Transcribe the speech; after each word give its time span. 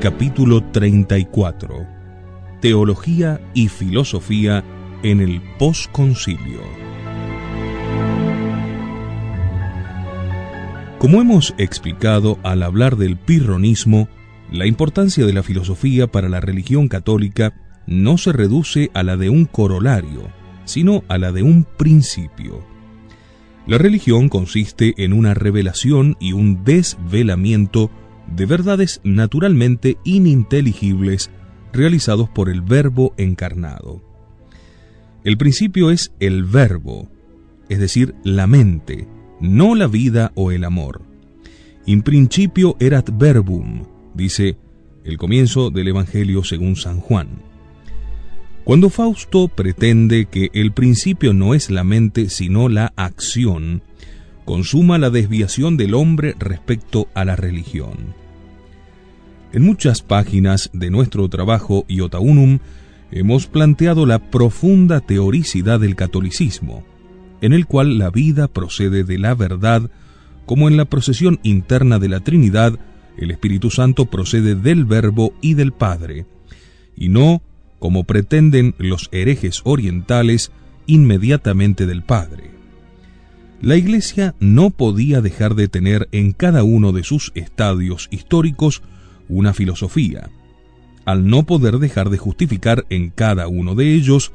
Capítulo 0.00 0.62
34 0.62 1.86
Teología 2.62 3.38
y 3.52 3.68
Filosofía 3.68 4.64
en 5.02 5.20
el 5.20 5.42
Postconcilio 5.58 6.62
Como 10.98 11.20
hemos 11.20 11.54
explicado 11.58 12.38
al 12.42 12.62
hablar 12.62 12.96
del 12.96 13.18
pirronismo, 13.18 14.08
la 14.50 14.64
importancia 14.64 15.26
de 15.26 15.34
la 15.34 15.42
filosofía 15.42 16.06
para 16.06 16.30
la 16.30 16.40
religión 16.40 16.88
católica 16.88 17.52
no 17.86 18.16
se 18.16 18.32
reduce 18.32 18.90
a 18.94 19.02
la 19.02 19.18
de 19.18 19.28
un 19.28 19.44
corolario, 19.44 20.30
sino 20.64 21.04
a 21.08 21.18
la 21.18 21.30
de 21.30 21.42
un 21.42 21.64
principio. 21.64 22.64
La 23.66 23.76
religión 23.76 24.30
consiste 24.30 24.94
en 24.96 25.12
una 25.12 25.34
revelación 25.34 26.16
y 26.20 26.32
un 26.32 26.64
desvelamiento 26.64 27.90
de 28.30 28.46
verdades 28.46 29.00
naturalmente 29.04 29.98
ininteligibles 30.04 31.30
realizados 31.72 32.28
por 32.28 32.48
el 32.48 32.62
Verbo 32.62 33.14
encarnado. 33.16 34.02
El 35.24 35.36
principio 35.36 35.90
es 35.90 36.12
el 36.20 36.44
Verbo, 36.44 37.08
es 37.68 37.78
decir, 37.78 38.14
la 38.24 38.46
mente, 38.46 39.06
no 39.40 39.74
la 39.74 39.86
vida 39.86 40.32
o 40.34 40.50
el 40.50 40.64
amor. 40.64 41.02
In 41.86 42.02
principio 42.02 42.76
erat 42.78 43.10
verbum, 43.12 43.84
dice 44.14 44.56
el 45.04 45.16
comienzo 45.16 45.70
del 45.70 45.88
Evangelio 45.88 46.44
según 46.44 46.76
San 46.76 47.00
Juan. 47.00 47.28
Cuando 48.64 48.90
Fausto 48.90 49.48
pretende 49.48 50.26
que 50.26 50.50
el 50.52 50.72
principio 50.72 51.32
no 51.32 51.54
es 51.54 51.70
la 51.70 51.82
mente 51.84 52.28
sino 52.28 52.68
la 52.68 52.92
acción, 52.96 53.82
consuma 54.44 54.98
la 54.98 55.10
desviación 55.10 55.76
del 55.76 55.94
hombre 55.94 56.34
respecto 56.38 57.08
a 57.14 57.24
la 57.24 57.36
religión. 57.36 58.14
En 59.52 59.62
muchas 59.62 60.02
páginas 60.02 60.70
de 60.72 60.90
nuestro 60.90 61.28
trabajo 61.28 61.84
Iota 61.88 62.20
Unum 62.20 62.58
hemos 63.10 63.46
planteado 63.46 64.06
la 64.06 64.18
profunda 64.30 65.00
teoricidad 65.00 65.80
del 65.80 65.96
catolicismo, 65.96 66.84
en 67.40 67.52
el 67.52 67.66
cual 67.66 67.98
la 67.98 68.10
vida 68.10 68.48
procede 68.48 69.02
de 69.02 69.18
la 69.18 69.34
verdad, 69.34 69.90
como 70.46 70.68
en 70.68 70.76
la 70.76 70.84
procesión 70.84 71.40
interna 71.42 71.98
de 71.98 72.08
la 72.08 72.20
Trinidad, 72.20 72.78
el 73.16 73.30
Espíritu 73.30 73.70
Santo 73.70 74.06
procede 74.06 74.54
del 74.54 74.84
Verbo 74.84 75.32
y 75.40 75.54
del 75.54 75.72
Padre, 75.72 76.26
y 76.96 77.08
no, 77.08 77.42
como 77.78 78.04
pretenden 78.04 78.74
los 78.78 79.08
herejes 79.10 79.62
orientales, 79.64 80.52
inmediatamente 80.86 81.86
del 81.86 82.02
Padre. 82.02 82.49
La 83.62 83.76
Iglesia 83.76 84.34
no 84.40 84.70
podía 84.70 85.20
dejar 85.20 85.54
de 85.54 85.68
tener 85.68 86.08
en 86.12 86.32
cada 86.32 86.62
uno 86.62 86.92
de 86.92 87.04
sus 87.04 87.30
estadios 87.34 88.08
históricos 88.10 88.82
una 89.28 89.52
filosofía, 89.52 90.30
al 91.04 91.28
no 91.28 91.42
poder 91.42 91.78
dejar 91.78 92.08
de 92.08 92.16
justificar 92.16 92.86
en 92.88 93.10
cada 93.10 93.48
uno 93.48 93.74
de 93.74 93.94
ellos 93.94 94.32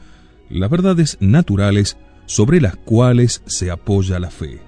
las 0.47 0.69
verdades 0.69 1.17
naturales 1.21 1.97
sobre 2.27 2.61
las 2.61 2.75
cuales 2.75 3.41
se 3.47 3.71
apoya 3.71 4.19
la 4.19 4.29
fe. 4.29 4.59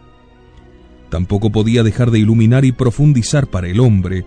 Tampoco 1.10 1.52
podía 1.52 1.84
dejar 1.84 2.10
de 2.10 2.20
iluminar 2.20 2.66
y 2.66 2.72
profundizar 2.72 3.48
para 3.48 3.68
el 3.68 3.80
hombre, 3.80 4.26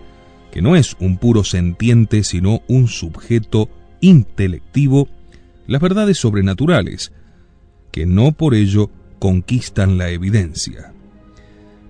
que 0.49 0.61
no 0.61 0.77
es 0.77 0.95
un 1.01 1.17
puro 1.17 1.43
sentiente 1.43 2.23
sino 2.23 2.61
un 2.69 2.87
sujeto 2.87 3.69
intelectivo, 3.99 5.09
las 5.67 5.81
verdades 5.81 6.17
sobrenaturales, 6.17 7.11
que 7.91 8.05
no 8.05 8.31
por 8.31 8.55
ello 8.55 8.89
conquistan 9.21 9.99
la 9.99 10.09
evidencia. 10.09 10.93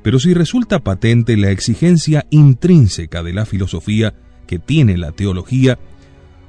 Pero 0.04 0.20
si 0.20 0.34
resulta 0.34 0.80
patente 0.80 1.38
la 1.38 1.50
exigencia 1.50 2.28
intrínseca 2.30 3.24
de 3.24 3.32
la 3.32 3.46
filosofía 3.46 4.14
que 4.48 4.60
tiene 4.60 4.98
la 4.98 5.14
teología, 5.14 5.80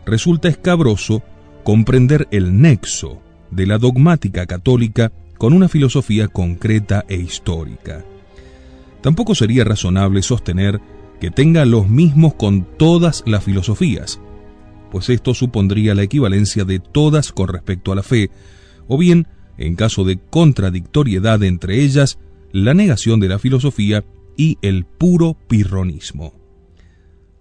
resulta 0.04 0.48
escabroso 0.48 1.22
comprender 1.62 2.26
el 2.32 2.60
nexo 2.60 3.22
de 3.52 3.66
la 3.68 3.78
dogmática 3.78 4.46
católica 4.46 5.12
con 5.38 5.52
una 5.52 5.68
filosofía 5.68 6.26
concreta 6.26 7.04
e 7.08 7.14
histórica. 7.14 8.04
Tampoco 9.02 9.36
sería 9.36 9.62
razonable 9.62 10.20
sostener 10.22 10.80
que 11.20 11.30
tenga 11.30 11.64
los 11.64 11.88
mismos 11.88 12.34
con 12.34 12.66
todas 12.76 13.22
las 13.24 13.44
filosofías, 13.44 14.20
pues 14.90 15.10
esto 15.10 15.32
supondría 15.32 15.94
la 15.94 16.02
equivalencia 16.02 16.64
de 16.64 16.80
todas 16.80 17.30
con 17.30 17.46
respecto 17.46 17.92
a 17.92 17.94
la 17.94 18.02
fe, 18.02 18.32
o 18.88 18.98
bien, 18.98 19.28
en 19.58 19.76
caso 19.76 20.04
de 20.04 20.18
contradictoriedad 20.18 21.42
entre 21.42 21.82
ellas, 21.82 22.18
la 22.52 22.74
negación 22.74 23.20
de 23.20 23.28
la 23.28 23.38
filosofía 23.38 24.04
y 24.36 24.58
el 24.62 24.84
puro 24.84 25.36
pirronismo. 25.48 26.34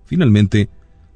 Finalmente, 0.06 0.70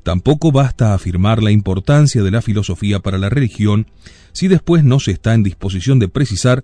tampoco 0.04 0.52
basta 0.52 0.94
afirmar 0.94 1.44
la 1.44 1.52
importancia 1.52 2.24
de 2.24 2.32
la 2.32 2.42
filosofía 2.42 3.00
para 3.00 3.18
la 3.18 3.30
religión 3.30 3.88
si 4.32 4.48
después 4.48 4.84
no 4.84 5.00
se 5.00 5.12
está 5.12 5.34
en 5.34 5.44
disposición 5.44 6.00
de 6.00 6.08
precisar 6.08 6.64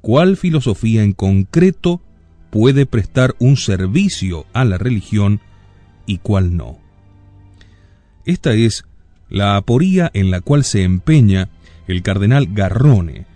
cuál 0.00 0.36
filosofía 0.36 1.02
en 1.02 1.12
concreto 1.12 2.02
puede 2.50 2.84
prestar 2.84 3.34
un 3.38 3.56
servicio 3.56 4.46
a 4.52 4.64
la 4.64 4.76
religión 4.76 5.40
y 6.06 6.18
cuál 6.18 6.56
no. 6.56 6.78
Esta 8.26 8.52
es 8.52 8.84
la 9.30 9.56
aporía 9.56 10.10
en 10.12 10.30
la 10.30 10.42
cual 10.42 10.64
se 10.64 10.82
empeña 10.82 11.48
el 11.86 12.02
cardenal 12.02 12.48
Garrone, 12.52 13.26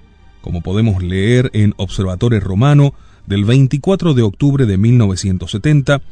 como 0.46 0.60
podemos 0.60 1.02
leer 1.02 1.50
en 1.54 1.74
Observatore 1.76 2.38
Romano 2.38 2.94
del 3.26 3.44
24 3.44 4.14
de 4.14 4.22
octubre 4.22 4.64
de 4.64 4.76
1970, 4.76 6.02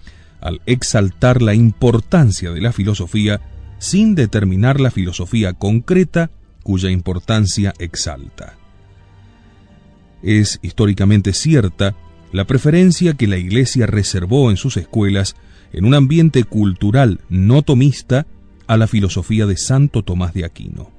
al 0.40 0.60
exaltar 0.66 1.40
la 1.40 1.54
importancia 1.54 2.50
de 2.50 2.60
la 2.60 2.72
filosofía 2.72 3.40
sin 3.78 4.16
determinar 4.16 4.80
la 4.80 4.90
filosofía 4.90 5.52
concreta 5.52 6.32
cuya 6.64 6.90
importancia 6.90 7.74
exalta. 7.78 8.54
Es 10.20 10.58
históricamente 10.62 11.32
cierta 11.32 11.94
la 12.32 12.44
preferencia 12.44 13.14
que 13.14 13.28
la 13.28 13.36
Iglesia 13.36 13.86
reservó 13.86 14.50
en 14.50 14.56
sus 14.56 14.76
escuelas 14.76 15.36
en 15.72 15.84
un 15.84 15.94
ambiente 15.94 16.42
cultural 16.42 17.20
no 17.28 17.62
tomista 17.62 18.26
a 18.66 18.76
la 18.76 18.88
filosofía 18.88 19.46
de 19.46 19.56
Santo 19.56 20.02
Tomás 20.02 20.34
de 20.34 20.44
Aquino. 20.44 20.90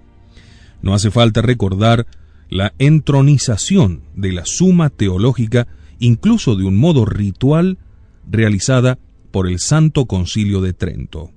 No 0.82 0.94
hace 0.94 1.12
falta 1.12 1.42
recordar 1.42 2.08
la 2.50 2.74
entronización 2.80 4.04
de 4.16 4.32
la 4.32 4.46
suma 4.46 4.90
teológica 4.90 5.68
incluso 6.00 6.56
de 6.56 6.66
un 6.66 6.78
modo 6.78 7.06
ritual 7.06 7.78
realizada 8.30 9.00
por 9.32 9.48
el 9.48 9.60
Santo 9.60 10.06
Concilio 10.06 10.62
de 10.62 10.74
Trento. 10.74 11.32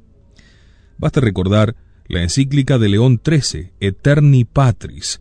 Basta 0.98 1.20
recordar 1.20 1.76
la 2.08 2.22
encíclica 2.22 2.78
de 2.78 2.88
León 2.88 3.20
XIII, 3.24 3.72
Eterni 3.80 4.44
Patris, 4.44 5.20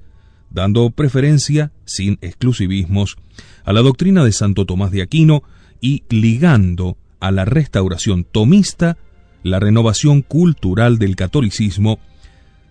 dando 0.50 0.90
preferencia, 0.92 1.72
sin 1.86 2.18
exclusivismos, 2.22 3.18
a 3.64 3.74
la 3.74 3.82
doctrina 3.82 4.24
de 4.24 4.32
Santo 4.32 4.66
Tomás 4.66 4.92
de 4.92 5.02
Aquino 5.02 5.44
y 5.82 6.04
ligando 6.10 6.98
a 7.20 7.32
la 7.32 7.46
restauración 7.46 8.24
tomista 8.24 8.98
la 9.44 9.60
renovación 9.60 10.22
cultural 10.22 10.98
del 10.98 11.16
catolicismo 11.16 12.00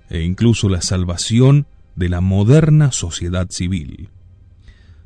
e 0.09 0.23
incluso 0.23 0.69
la 0.69 0.83
salvación 0.83 1.67
de 1.97 2.09
la 2.09 2.21
moderna 2.21 2.93
sociedad 2.93 3.49
civil. 3.51 4.11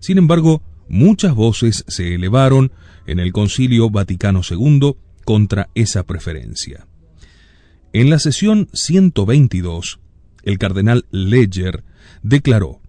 Sin 0.01 0.19
embargo, 0.19 0.63
muchas 0.89 1.35
voces 1.35 1.85
se 1.89 2.15
elevaron 2.15 2.73
en 3.07 3.21
el 3.21 3.33
Concilio 3.33 3.91
Vaticano 3.91 4.43
II 4.49 4.97
contra 5.25 5.71
esa 5.75 6.05
preferencia. 6.05 6.87
En 7.93 8.11
la 8.11 8.19
sesión 8.19 8.69
122, 8.73 10.01
el 10.43 10.59
cardenal 10.59 11.07
Ledger 11.11 11.85
declaró, 12.23 12.81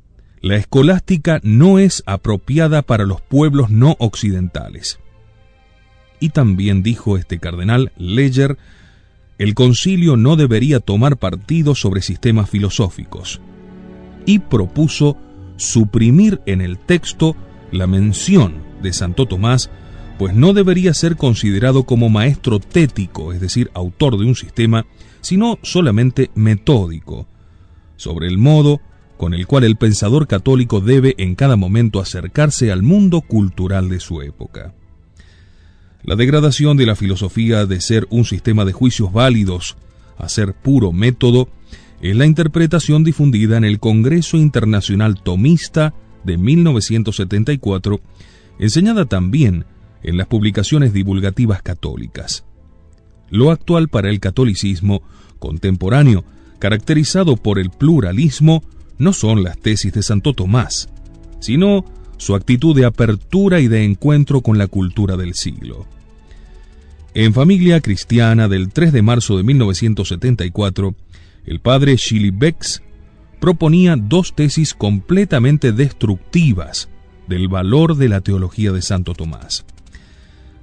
la 0.41 0.56
escolástica 0.56 1.40
no 1.44 1.78
es 1.79 2.03
apropiada 2.06 2.81
para 2.81 3.06
los 3.06 3.22
pueblos 3.22 3.69
no 3.69 3.95
occidentales. 4.00 5.00
Y 6.20 6.29
también 6.29 6.84
dijo 6.84 7.17
este 7.17 7.40
cardenal 7.40 7.91
Ledger, 7.97 8.58
el 9.37 9.55
concilio 9.55 10.17
no 10.17 10.35
debería 10.35 10.79
tomar 10.79 11.17
partido 11.17 11.73
sobre 11.73 12.02
sistemas 12.02 12.49
filosóficos, 12.49 13.41
y 14.26 14.40
propuso 14.40 15.18
suprimir 15.58 16.41
en 16.46 16.62
el 16.62 16.78
texto 16.78 17.35
la 17.72 17.88
mención 17.88 18.56
de 18.82 18.94
Santo 18.94 19.26
Tomás, 19.28 19.70
pues 20.18 20.35
no 20.35 20.53
debería 20.53 20.94
ser 20.94 21.16
considerado 21.16 21.84
como 21.84 22.09
maestro 22.09 22.59
tético, 22.59 23.34
es 23.34 23.41
decir, 23.41 23.72
autor 23.73 24.18
de 24.18 24.26
un 24.26 24.35
sistema, 24.35 24.85
sino 25.22 25.58
solamente 25.62 26.32
metódico, 26.35 27.28
sobre 27.96 28.28
el 28.28 28.38
modo 28.38 28.82
con 29.18 29.34
el 29.35 29.46
cual 29.46 29.64
el 29.64 29.76
pensador 29.76 30.28
católico 30.28 30.82
debe 30.82 31.14
en 31.20 31.35
cada 31.35 31.56
momento 31.56 32.00
acercarse 32.00 32.72
al 32.72 32.82
mundo 32.82 33.22
cultural 33.22 33.88
de 33.88 34.00
su 34.00 34.22
época. 34.23 34.73
La 36.03 36.16
degradación 36.16 36.78
de 36.78 36.88
la 36.88 36.96
filosofía 36.96 37.68
de 37.68 37.82
ser 37.82 38.08
un 38.09 38.26
sistema 38.26 38.66
de 38.66 38.73
juicios 38.73 39.14
válidos 39.14 39.78
a 40.18 40.28
ser 40.28 40.56
puro 40.56 40.91
método 40.91 41.50
es 42.01 42.15
la 42.15 42.25
interpretación 42.25 43.03
difundida 43.03 43.57
en 43.57 43.63
el 43.63 43.79
Congreso 43.79 44.37
Internacional 44.37 45.21
Tomista 45.21 45.93
de 46.23 46.37
1974, 46.37 47.99
enseñada 48.59 49.05
también 49.05 49.65
en 50.03 50.17
las 50.17 50.27
publicaciones 50.27 50.93
divulgativas 50.93 51.61
católicas. 51.61 52.43
lo 53.29 53.49
actual 53.49 53.87
para 53.87 54.09
el 54.09 54.19
catolicismo 54.19 55.03
contemporáneo, 55.39 56.25
caracterizado 56.59 57.37
por 57.37 57.59
el 57.59 57.69
pluralismo, 57.69 58.61
no 58.97 59.13
son 59.13 59.41
las 59.41 59.57
tesis 59.57 59.93
de 59.93 60.03
Santo 60.03 60.33
Tomás, 60.33 60.89
sino 61.39 61.85
su 62.17 62.35
actitud 62.35 62.75
de 62.75 62.85
apertura 62.85 63.61
y 63.61 63.67
de 63.67 63.85
encuentro 63.85 64.41
con 64.41 64.57
la 64.57 64.67
cultura 64.67 65.15
del 65.15 65.33
siglo. 65.33 65.87
En 67.13 67.33
Familia 67.33 67.79
Cristiana 67.79 68.47
del 68.47 68.69
3 68.69 68.91
de 68.91 69.01
marzo 69.01 69.37
de 69.37 69.43
1974, 69.43 70.93
el 71.46 71.59
padre 71.59 71.96
Shilly 71.96 72.32
Becks 72.32 72.82
proponía 73.40 73.96
dos 73.96 74.35
tesis 74.35 74.73
completamente 74.73 75.72
destructivas 75.72 76.90
del 77.28 77.47
valor 77.47 77.96
de 77.96 78.09
la 78.09 78.22
teología 78.22 78.72
de 78.72 78.82
Santo 78.82 79.14
Tomás. 79.14 79.66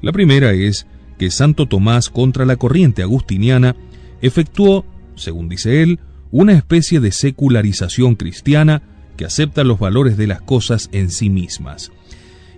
La 0.00 0.12
primera 0.12 0.52
es 0.52 0.86
que 1.18 1.30
Santo 1.30 1.66
Tomás 1.66 2.08
contra 2.08 2.44
la 2.44 2.56
corriente 2.56 3.02
agustiniana 3.02 3.74
efectuó, 4.22 4.84
según 5.16 5.48
dice 5.48 5.82
él, 5.82 5.98
una 6.30 6.52
especie 6.52 7.00
de 7.00 7.10
secularización 7.10 8.14
cristiana 8.14 8.82
que 9.16 9.24
acepta 9.24 9.64
los 9.64 9.80
valores 9.80 10.16
de 10.16 10.28
las 10.28 10.40
cosas 10.40 10.88
en 10.92 11.10
sí 11.10 11.30
mismas, 11.30 11.90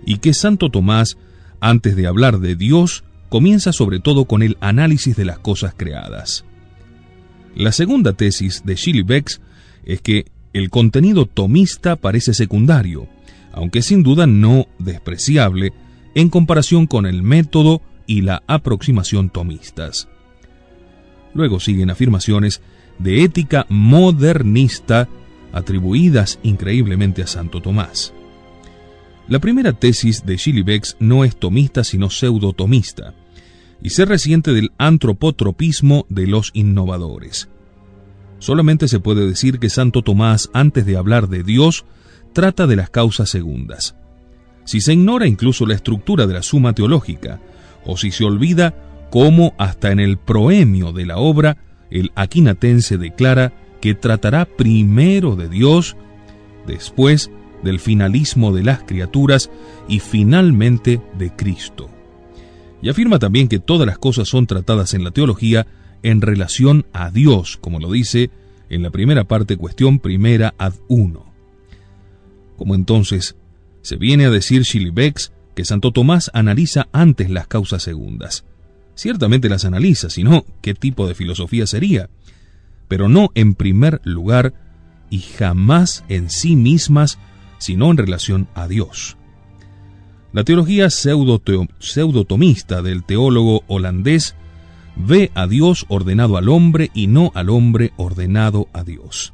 y 0.05 0.17
que 0.17 0.33
Santo 0.33 0.69
Tomás, 0.69 1.17
antes 1.59 1.95
de 1.95 2.05
hablar 2.05 2.39
de 2.39 2.55
Dios, 2.55 3.03
comienza 3.29 3.73
sobre 3.73 3.99
todo 3.99 4.25
con 4.25 4.43
el 4.43 4.57
análisis 4.59 5.15
de 5.15 5.25
las 5.25 5.39
cosas 5.39 5.73
creadas. 5.75 6.45
La 7.55 7.71
segunda 7.71 8.13
tesis 8.13 8.63
de 8.65 8.75
Shirley 8.75 9.03
Becks 9.03 9.41
es 9.83 10.01
que 10.01 10.25
el 10.53 10.69
contenido 10.69 11.25
tomista 11.25 11.95
parece 11.95 12.33
secundario, 12.33 13.07
aunque 13.51 13.81
sin 13.81 14.03
duda 14.03 14.27
no 14.27 14.67
despreciable, 14.79 15.73
en 16.15 16.29
comparación 16.29 16.87
con 16.87 17.05
el 17.05 17.23
método 17.23 17.81
y 18.05 18.21
la 18.21 18.43
aproximación 18.47 19.29
tomistas. 19.29 20.07
Luego 21.33 21.59
siguen 21.59 21.89
afirmaciones 21.89 22.61
de 22.99 23.23
ética 23.23 23.65
modernista 23.69 25.07
atribuidas 25.53 26.39
increíblemente 26.43 27.21
a 27.23 27.27
Santo 27.27 27.61
Tomás. 27.61 28.13
La 29.27 29.39
primera 29.39 29.73
tesis 29.73 30.25
de 30.25 30.63
Becks 30.63 30.97
no 30.99 31.23
es 31.23 31.37
tomista 31.37 31.83
sino 31.83 32.09
pseudotomista, 32.09 33.13
y 33.81 33.89
se 33.89 34.05
resiente 34.05 34.53
del 34.53 34.71
antropotropismo 34.77 36.05
de 36.09 36.27
los 36.27 36.51
innovadores. 36.53 37.49
Solamente 38.39 38.87
se 38.87 38.99
puede 38.99 39.27
decir 39.27 39.59
que 39.59 39.69
Santo 39.69 40.01
Tomás, 40.01 40.49
antes 40.53 40.85
de 40.85 40.97
hablar 40.97 41.29
de 41.29 41.43
Dios, 41.43 41.85
trata 42.33 42.67
de 42.67 42.75
las 42.75 42.89
causas 42.89 43.29
segundas. 43.29 43.95
Si 44.65 44.81
se 44.81 44.93
ignora 44.93 45.27
incluso 45.27 45.65
la 45.65 45.75
estructura 45.75 46.27
de 46.27 46.33
la 46.33 46.43
suma 46.43 46.73
teológica, 46.73 47.39
o 47.85 47.97
si 47.97 48.11
se 48.11 48.23
olvida 48.23 48.75
cómo 49.09 49.53
hasta 49.57 49.91
en 49.91 49.99
el 49.99 50.17
proemio 50.17 50.93
de 50.93 51.05
la 51.05 51.17
obra 51.17 51.57
el 51.89 52.11
aquinatense 52.15 52.97
declara 52.97 53.53
que 53.81 53.95
tratará 53.95 54.45
primero 54.45 55.35
de 55.35 55.49
Dios, 55.49 55.97
después 56.65 57.31
del 57.63 57.79
finalismo 57.79 58.53
de 58.53 58.63
las 58.63 58.83
criaturas 58.83 59.51
y 59.87 59.99
finalmente 59.99 61.01
de 61.17 61.31
Cristo. 61.31 61.89
Y 62.81 62.89
afirma 62.89 63.19
también 63.19 63.47
que 63.47 63.59
todas 63.59 63.85
las 63.85 63.97
cosas 63.97 64.27
son 64.27 64.47
tratadas 64.47 64.93
en 64.93 65.03
la 65.03 65.11
teología 65.11 65.67
en 66.03 66.21
relación 66.21 66.85
a 66.93 67.11
Dios, 67.11 67.57
como 67.57 67.79
lo 67.79 67.91
dice 67.91 68.31
en 68.69 68.83
la 68.83 68.89
primera 68.89 69.25
parte, 69.25 69.57
cuestión 69.57 69.99
primera 69.99 70.53
ad 70.57 70.73
uno. 70.87 71.25
Como 72.57 72.73
entonces 72.73 73.35
se 73.81 73.97
viene 73.97 74.25
a 74.25 74.29
decir 74.29 74.63
Becks 74.93 75.31
que 75.55 75.65
Santo 75.65 75.91
Tomás 75.91 76.31
analiza 76.33 76.87
antes 76.91 77.29
las 77.29 77.47
causas 77.47 77.83
segundas. 77.83 78.45
Ciertamente 78.95 79.49
las 79.49 79.65
analiza, 79.65 80.09
sino 80.09 80.45
qué 80.61 80.73
tipo 80.73 81.07
de 81.07 81.15
filosofía 81.15 81.67
sería, 81.67 82.09
pero 82.87 83.09
no 83.09 83.29
en 83.35 83.55
primer 83.55 84.01
lugar 84.03 84.53
y 85.09 85.19
jamás 85.19 86.03
en 86.07 86.29
sí 86.29 86.55
mismas, 86.55 87.19
sino 87.57 87.91
en 87.91 87.97
relación 87.97 88.47
a 88.53 88.67
Dios. 88.67 89.17
La 90.33 90.45
teología 90.45 90.89
pseudotomista 90.89 92.81
del 92.81 93.03
teólogo 93.03 93.63
holandés 93.67 94.35
ve 94.95 95.29
a 95.35 95.45
Dios 95.45 95.85
ordenado 95.89 96.37
al 96.37 96.47
hombre 96.47 96.89
y 96.93 97.07
no 97.07 97.31
al 97.35 97.49
hombre 97.49 97.91
ordenado 97.97 98.69
a 98.71 98.83
Dios. 98.83 99.33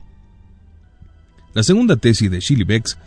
La 1.53 1.61
segunda 1.61 1.97
tesis 1.97 2.31
de 2.31 2.63
Becks 2.65 2.97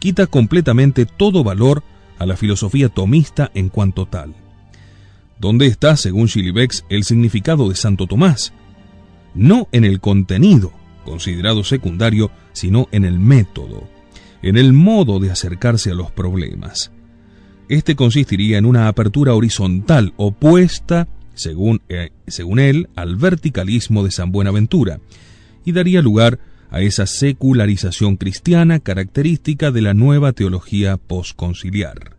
quita 0.00 0.26
completamente 0.26 1.06
todo 1.06 1.44
valor 1.44 1.84
a 2.18 2.26
la 2.26 2.36
filosofía 2.36 2.88
tomista 2.88 3.50
en 3.54 3.68
cuanto 3.68 4.06
tal. 4.06 4.34
¿Dónde 5.38 5.66
está, 5.66 5.96
según 5.96 6.28
Becks, 6.52 6.84
el 6.88 7.04
significado 7.04 7.68
de 7.68 7.76
Santo 7.76 8.06
Tomás? 8.06 8.52
No 9.34 9.68
en 9.70 9.84
el 9.84 10.00
contenido, 10.00 10.72
considerado 11.04 11.62
secundario, 11.62 12.30
sino 12.52 12.88
en 12.90 13.04
el 13.04 13.20
método, 13.20 13.88
en 14.42 14.56
el 14.56 14.72
modo 14.72 15.20
de 15.20 15.30
acercarse 15.30 15.90
a 15.90 15.94
los 15.94 16.10
problemas. 16.10 16.90
Este 17.68 17.96
consistiría 17.96 18.58
en 18.58 18.64
una 18.64 18.88
apertura 18.88 19.34
horizontal 19.34 20.12
opuesta 20.16 21.08
según, 21.36 21.82
eh, 21.88 22.10
según 22.26 22.58
él, 22.58 22.88
al 22.96 23.16
verticalismo 23.16 24.02
de 24.02 24.10
San 24.10 24.32
Buenaventura, 24.32 25.00
y 25.64 25.72
daría 25.72 26.02
lugar 26.02 26.40
a 26.70 26.80
esa 26.80 27.06
secularización 27.06 28.16
cristiana 28.16 28.80
característica 28.80 29.70
de 29.70 29.82
la 29.82 29.94
nueva 29.94 30.32
teología 30.32 30.96
posconciliar. 30.96 32.16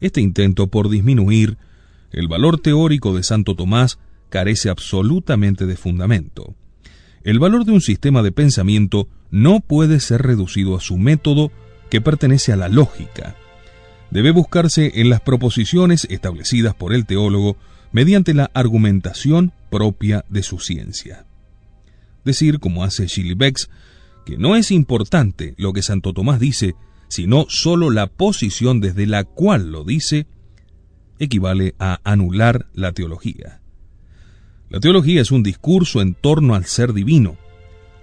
Este 0.00 0.20
intento 0.20 0.68
por 0.68 0.88
disminuir 0.88 1.58
el 2.12 2.28
valor 2.28 2.60
teórico 2.60 3.14
de 3.16 3.22
Santo 3.22 3.54
Tomás 3.54 3.98
carece 4.30 4.70
absolutamente 4.70 5.66
de 5.66 5.76
fundamento. 5.76 6.54
El 7.24 7.38
valor 7.38 7.64
de 7.64 7.72
un 7.72 7.80
sistema 7.80 8.22
de 8.22 8.32
pensamiento 8.32 9.08
no 9.30 9.60
puede 9.60 10.00
ser 10.00 10.22
reducido 10.22 10.76
a 10.76 10.80
su 10.80 10.96
método 10.96 11.50
que 11.90 12.00
pertenece 12.00 12.52
a 12.52 12.56
la 12.56 12.68
lógica. 12.68 13.36
Debe 14.14 14.30
buscarse 14.30 14.92
en 15.00 15.10
las 15.10 15.20
proposiciones 15.20 16.06
establecidas 16.08 16.72
por 16.72 16.94
el 16.94 17.04
teólogo 17.04 17.56
mediante 17.90 18.32
la 18.32 18.48
argumentación 18.54 19.52
propia 19.72 20.24
de 20.28 20.44
su 20.44 20.60
ciencia. 20.60 21.26
Decir, 22.24 22.60
como 22.60 22.84
hace 22.84 23.08
Becks, 23.36 23.68
que 24.24 24.38
no 24.38 24.54
es 24.54 24.70
importante 24.70 25.54
lo 25.58 25.72
que 25.72 25.82
Santo 25.82 26.12
Tomás 26.12 26.38
dice, 26.38 26.76
sino 27.08 27.46
sólo 27.48 27.90
la 27.90 28.06
posición 28.06 28.80
desde 28.80 29.08
la 29.08 29.24
cual 29.24 29.72
lo 29.72 29.82
dice, 29.82 30.28
equivale 31.18 31.74
a 31.80 31.98
anular 32.04 32.66
la 32.72 32.92
teología. 32.92 33.62
La 34.70 34.78
teología 34.78 35.22
es 35.22 35.32
un 35.32 35.42
discurso 35.42 36.00
en 36.00 36.14
torno 36.14 36.54
al 36.54 36.66
ser 36.66 36.92
divino, 36.92 37.36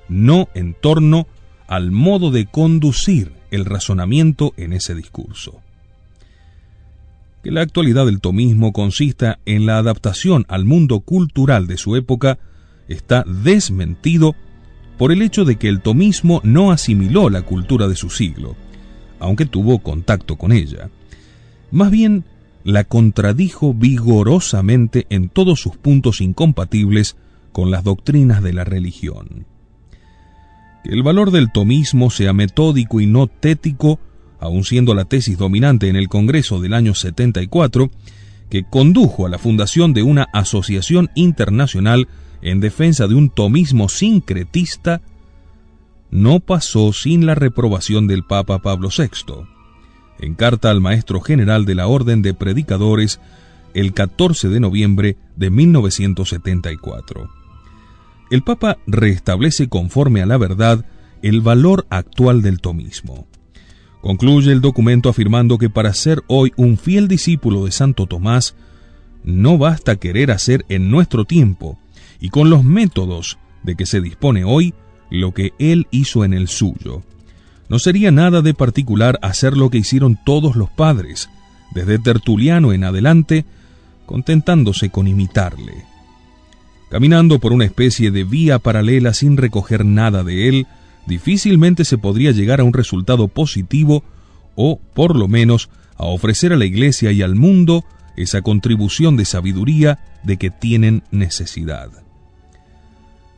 no 0.09 0.49
en 0.55 0.73
torno 0.73 1.29
al 1.67 1.91
modo 1.91 2.31
de 2.31 2.47
conducir 2.47 3.31
el 3.49 3.63
razonamiento 3.63 4.53
en 4.57 4.73
ese 4.73 4.93
discurso 4.93 5.61
que 7.43 7.51
la 7.51 7.61
actualidad 7.61 8.05
del 8.05 8.21
tomismo 8.21 8.71
consista 8.71 9.39
en 9.45 9.65
la 9.65 9.77
adaptación 9.77 10.45
al 10.47 10.65
mundo 10.65 10.99
cultural 10.99 11.67
de 11.67 11.77
su 11.77 11.95
época 11.95 12.39
está 12.87 13.23
desmentido 13.23 14.35
por 14.97 15.11
el 15.11 15.21
hecho 15.21 15.45
de 15.45 15.55
que 15.55 15.67
el 15.67 15.81
tomismo 15.81 16.41
no 16.43 16.71
asimiló 16.71 17.29
la 17.29 17.41
cultura 17.41 17.87
de 17.87 17.95
su 17.95 18.09
siglo, 18.09 18.55
aunque 19.19 19.45
tuvo 19.45 19.79
contacto 19.79 20.35
con 20.35 20.51
ella. 20.51 20.89
Más 21.71 21.89
bien, 21.89 22.25
la 22.63 22.83
contradijo 22.83 23.73
vigorosamente 23.73 25.07
en 25.09 25.29
todos 25.29 25.59
sus 25.59 25.77
puntos 25.77 26.21
incompatibles 26.21 27.15
con 27.51 27.71
las 27.71 27.83
doctrinas 27.83 28.43
de 28.43 28.53
la 28.53 28.63
religión. 28.63 29.47
Que 30.83 30.91
el 30.91 31.01
valor 31.01 31.31
del 31.31 31.51
tomismo 31.51 32.09
sea 32.09 32.33
metódico 32.33 33.01
y 33.01 33.07
no 33.07 33.27
tético 33.27 33.99
aun 34.41 34.65
siendo 34.65 34.93
la 34.95 35.05
tesis 35.05 35.37
dominante 35.37 35.87
en 35.87 35.95
el 35.95 36.09
Congreso 36.09 36.59
del 36.59 36.73
año 36.73 36.95
74, 36.95 37.91
que 38.49 38.63
condujo 38.63 39.25
a 39.25 39.29
la 39.29 39.37
fundación 39.37 39.93
de 39.93 40.03
una 40.03 40.27
asociación 40.33 41.09
internacional 41.15 42.09
en 42.41 42.59
defensa 42.59 43.07
de 43.07 43.15
un 43.15 43.29
tomismo 43.29 43.87
sincretista, 43.87 45.01
no 46.09 46.39
pasó 46.39 46.91
sin 46.91 47.25
la 47.25 47.35
reprobación 47.35 48.07
del 48.07 48.23
Papa 48.23 48.59
Pablo 48.59 48.89
VI. 48.89 49.45
En 50.19 50.33
carta 50.33 50.71
al 50.71 50.81
maestro 50.81 51.21
general 51.21 51.65
de 51.65 51.75
la 51.75 51.87
Orden 51.87 52.23
de 52.23 52.33
Predicadores, 52.33 53.21
el 53.75 53.93
14 53.93 54.49
de 54.49 54.59
noviembre 54.59 55.17
de 55.35 55.51
1974. 55.51 57.29
El 58.31 58.41
Papa 58.41 58.79
restablece 58.87 59.69
conforme 59.69 60.21
a 60.21 60.25
la 60.25 60.37
verdad 60.37 60.83
el 61.21 61.41
valor 61.41 61.85
actual 61.89 62.41
del 62.41 62.59
tomismo. 62.59 63.27
Concluye 64.01 64.51
el 64.51 64.61
documento 64.61 65.09
afirmando 65.09 65.57
que 65.57 65.69
para 65.69 65.93
ser 65.93 66.23
hoy 66.27 66.53
un 66.55 66.77
fiel 66.77 67.07
discípulo 67.07 67.65
de 67.65 67.71
Santo 67.71 68.07
Tomás, 68.07 68.55
no 69.23 69.59
basta 69.59 69.97
querer 69.97 70.31
hacer 70.31 70.65
en 70.69 70.89
nuestro 70.89 71.25
tiempo 71.25 71.77
y 72.19 72.29
con 72.29 72.49
los 72.49 72.63
métodos 72.63 73.37
de 73.63 73.75
que 73.75 73.85
se 73.85 74.01
dispone 74.01 74.43
hoy 74.43 74.73
lo 75.11 75.33
que 75.33 75.53
él 75.59 75.87
hizo 75.91 76.25
en 76.25 76.33
el 76.33 76.47
suyo. 76.47 77.03
No 77.69 77.77
sería 77.77 78.11
nada 78.11 78.41
de 78.41 78.53
particular 78.53 79.19
hacer 79.21 79.55
lo 79.55 79.69
que 79.69 79.77
hicieron 79.77 80.17
todos 80.25 80.55
los 80.55 80.69
padres, 80.69 81.29
desde 81.73 81.99
Tertuliano 81.99 82.73
en 82.73 82.83
adelante, 82.83 83.45
contentándose 84.05 84.89
con 84.89 85.07
imitarle. 85.07 85.85
Caminando 86.89 87.39
por 87.39 87.53
una 87.53 87.65
especie 87.65 88.11
de 88.11 88.23
vía 88.23 88.59
paralela 88.59 89.13
sin 89.13 89.37
recoger 89.37 89.85
nada 89.85 90.23
de 90.23 90.49
él, 90.49 90.67
difícilmente 91.05 91.85
se 91.85 91.97
podría 91.97 92.31
llegar 92.31 92.59
a 92.61 92.63
un 92.63 92.73
resultado 92.73 93.27
positivo 93.27 94.03
o, 94.55 94.79
por 94.93 95.15
lo 95.15 95.27
menos, 95.27 95.69
a 95.97 96.05
ofrecer 96.05 96.53
a 96.53 96.57
la 96.57 96.65
Iglesia 96.65 97.11
y 97.11 97.21
al 97.21 97.35
mundo 97.35 97.85
esa 98.15 98.41
contribución 98.41 99.17
de 99.17 99.25
sabiduría 99.25 99.99
de 100.23 100.37
que 100.37 100.49
tienen 100.49 101.03
necesidad. 101.11 101.89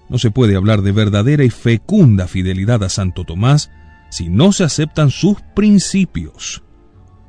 No 0.09 0.17
se 0.17 0.31
puede 0.31 0.55
hablar 0.55 0.81
de 0.81 0.91
verdadera 0.91 1.43
y 1.43 1.49
fecunda 1.49 2.27
fidelidad 2.27 2.83
a 2.83 2.89
Santo 2.89 3.23
Tomás 3.23 3.71
si 4.09 4.29
no 4.29 4.51
se 4.51 4.63
aceptan 4.63 5.09
sus 5.09 5.41
principios, 5.55 6.61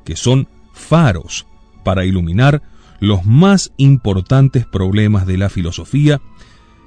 que 0.03 0.15
son 0.15 0.47
faros 0.73 1.47
para 1.83 2.05
iluminar 2.05 2.61
los 2.99 3.25
más 3.25 3.71
importantes 3.77 4.65
problemas 4.65 5.25
de 5.25 5.37
la 5.37 5.49
filosofía 5.49 6.21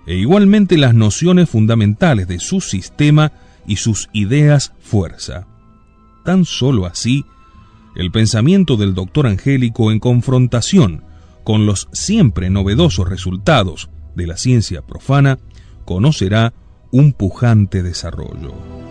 e 0.08 0.16
igualmente 0.16 0.78
las 0.78 0.94
nociones 0.94 1.50
fundamentales 1.50 2.26
de 2.28 2.40
su 2.40 2.62
sistema 2.62 3.30
y 3.66 3.76
sus 3.76 4.08
ideas 4.14 4.72
fuerza. 4.80 5.46
Tan 6.24 6.46
solo 6.46 6.86
así, 6.86 7.26
el 7.94 8.10
pensamiento 8.10 8.78
del 8.78 8.94
doctor 8.94 9.26
Angélico 9.26 9.92
en 9.92 10.00
confrontación 10.00 11.04
con 11.44 11.66
los 11.66 11.88
siempre 11.92 12.48
novedosos 12.48 13.06
resultados 13.06 13.90
de 14.14 14.26
la 14.26 14.38
ciencia 14.38 14.80
profana 14.80 15.38
conocerá 15.84 16.54
un 16.90 17.12
pujante 17.12 17.82
desarrollo. 17.82 18.87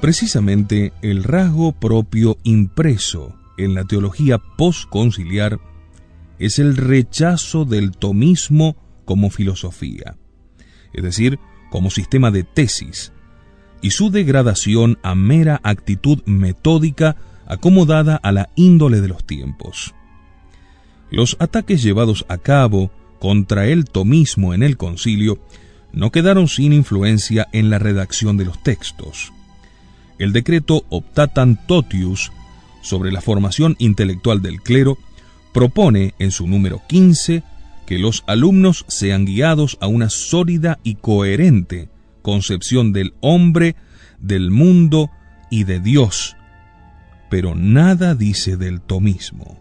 Precisamente 0.00 0.92
el 1.02 1.24
rasgo 1.24 1.72
propio 1.72 2.38
impreso 2.44 3.34
en 3.56 3.74
la 3.74 3.84
teología 3.84 4.38
postconciliar 4.38 5.58
es 6.38 6.60
el 6.60 6.76
rechazo 6.76 7.64
del 7.64 7.90
tomismo 7.90 8.76
como 9.04 9.28
filosofía, 9.30 10.16
es 10.92 11.02
decir, 11.02 11.40
como 11.70 11.90
sistema 11.90 12.30
de 12.30 12.44
tesis, 12.44 13.12
y 13.82 13.90
su 13.90 14.10
degradación 14.10 14.98
a 15.02 15.16
mera 15.16 15.60
actitud 15.64 16.22
metódica 16.26 17.16
acomodada 17.46 18.16
a 18.16 18.30
la 18.30 18.50
índole 18.54 19.00
de 19.00 19.08
los 19.08 19.26
tiempos. 19.26 19.94
Los 21.10 21.36
ataques 21.40 21.82
llevados 21.82 22.24
a 22.28 22.38
cabo 22.38 22.92
contra 23.18 23.66
el 23.66 23.84
tomismo 23.84 24.54
en 24.54 24.62
el 24.62 24.76
concilio 24.76 25.40
no 25.92 26.12
quedaron 26.12 26.46
sin 26.46 26.72
influencia 26.72 27.48
en 27.52 27.68
la 27.68 27.80
redacción 27.80 28.36
de 28.36 28.44
los 28.44 28.62
textos 28.62 29.32
el 30.18 30.32
decreto 30.32 30.84
Optatan 30.88 31.58
Totius 31.66 32.32
sobre 32.82 33.12
la 33.12 33.20
formación 33.20 33.76
intelectual 33.78 34.42
del 34.42 34.60
clero 34.60 34.98
propone 35.52 36.14
en 36.18 36.30
su 36.30 36.46
número 36.46 36.82
15 36.88 37.42
que 37.86 37.98
los 37.98 38.24
alumnos 38.26 38.84
sean 38.88 39.24
guiados 39.24 39.78
a 39.80 39.86
una 39.86 40.10
sólida 40.10 40.78
y 40.82 40.96
coherente 40.96 41.88
concepción 42.22 42.92
del 42.92 43.14
hombre, 43.20 43.74
del 44.18 44.50
mundo 44.50 45.10
y 45.50 45.64
de 45.64 45.80
Dios, 45.80 46.36
pero 47.30 47.54
nada 47.54 48.14
dice 48.14 48.58
del 48.58 48.82
tomismo. 48.82 49.58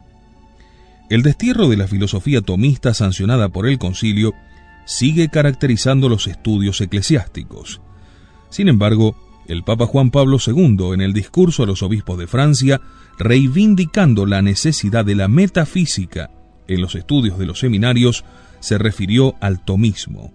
El 1.10 1.24
destierro 1.24 1.70
de 1.70 1.78
la 1.78 1.88
filosofía 1.88 2.42
tomista 2.42 2.94
sancionada 2.94 3.48
por 3.48 3.68
el 3.68 3.78
concilio 3.78 4.34
sigue 4.86 5.30
caracterizando 5.30 6.10
los 6.10 6.28
estudios 6.28 6.82
eclesiásticos. 6.82 7.80
Sin 8.50 8.68
embargo, 8.68 9.16
el 9.48 9.64
Papa 9.64 9.86
Juan 9.86 10.12
Pablo 10.12 10.38
II 10.46 10.94
en 10.94 11.02
el 11.02 11.14
discurso 11.14 11.64
a 11.64 11.66
los 11.66 11.82
obispos 11.82 12.18
de 12.18 12.28
Francia, 12.28 12.82
reivindicando 13.18 14.26
la 14.26 14.42
necesidad 14.42 15.06
de 15.06 15.16
la 15.16 15.28
metafísica 15.28 16.30
en 16.68 16.82
los 16.82 16.96
estudios 16.96 17.40
de 17.40 17.46
los 17.46 17.60
seminarios, 17.60 18.26
se 18.60 18.78
refirió 18.78 19.36
al 19.40 19.64
tomismo, 19.64 20.34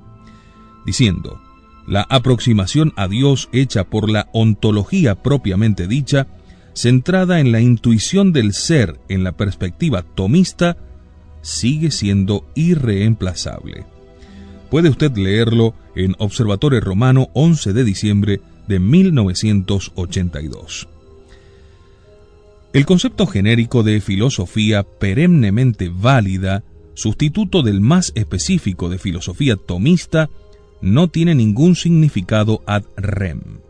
diciendo, 0.86 1.40
la 1.86 2.02
aproximación 2.08 2.92
a 2.96 3.08
Dios 3.08 3.48
hecha 3.52 3.84
por 3.84 4.08
la 4.08 4.28
ontología 4.32 5.16
propiamente 5.16 5.86
dicha, 5.86 6.26
centrada 6.74 7.40
en 7.40 7.52
la 7.52 7.60
intuición 7.60 8.32
del 8.32 8.54
ser 8.54 8.98
en 9.08 9.24
la 9.24 9.32
perspectiva 9.32 10.02
tomista, 10.02 10.76
sigue 11.42 11.90
siendo 11.90 12.46
irreemplazable. 12.54 13.84
Puede 14.70 14.88
usted 14.88 15.14
leerlo 15.16 15.74
en 15.94 16.14
Observatorio 16.18 16.80
Romano 16.80 17.28
11 17.34 17.72
de 17.74 17.84
diciembre 17.84 18.40
de 18.72 18.80
1982. 18.80 20.88
El 22.72 22.86
concepto 22.86 23.26
genérico 23.26 23.82
de 23.82 24.00
filosofía 24.00 24.82
perennemente 24.82 25.92
válida, 25.94 26.64
sustituto 26.94 27.62
del 27.62 27.82
más 27.82 28.12
específico 28.14 28.88
de 28.88 28.96
filosofía 28.96 29.56
tomista, 29.56 30.30
no 30.80 31.08
tiene 31.08 31.34
ningún 31.34 31.76
significado 31.76 32.62
ad 32.64 32.84
rem. 32.96 33.60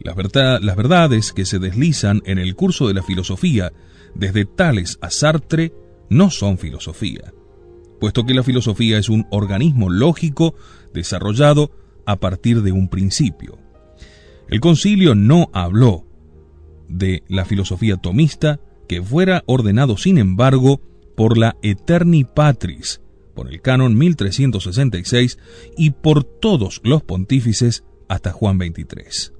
Las, 0.00 0.16
las 0.62 0.76
verdades 0.76 1.34
que 1.34 1.44
se 1.44 1.58
deslizan 1.58 2.22
en 2.24 2.38
el 2.38 2.54
curso 2.54 2.88
de 2.88 2.94
la 2.94 3.02
filosofía, 3.02 3.74
desde 4.14 4.46
Tales 4.46 4.96
a 5.02 5.10
Sartre, 5.10 5.74
no 6.08 6.30
son 6.30 6.56
filosofía, 6.56 7.34
puesto 8.00 8.24
que 8.24 8.32
la 8.32 8.42
filosofía 8.42 8.96
es 8.96 9.10
un 9.10 9.26
organismo 9.30 9.90
lógico 9.90 10.54
desarrollado 10.94 11.70
a 12.06 12.16
partir 12.16 12.62
de 12.62 12.72
un 12.72 12.88
principio. 12.88 13.63
El 14.48 14.60
concilio 14.60 15.14
no 15.14 15.50
habló 15.52 16.06
de 16.88 17.22
la 17.28 17.44
filosofía 17.44 17.96
tomista 17.96 18.60
que 18.88 19.02
fuera 19.02 19.42
ordenado, 19.46 19.96
sin 19.96 20.18
embargo, 20.18 20.80
por 21.16 21.38
la 21.38 21.56
Eterni 21.62 22.24
Patris, 22.24 23.00
por 23.34 23.50
el 23.52 23.60
canon 23.60 23.96
1366 23.96 25.38
y 25.76 25.90
por 25.90 26.24
todos 26.24 26.80
los 26.84 27.02
pontífices 27.02 27.84
hasta 28.08 28.32
Juan 28.32 28.58
23. 28.58 29.32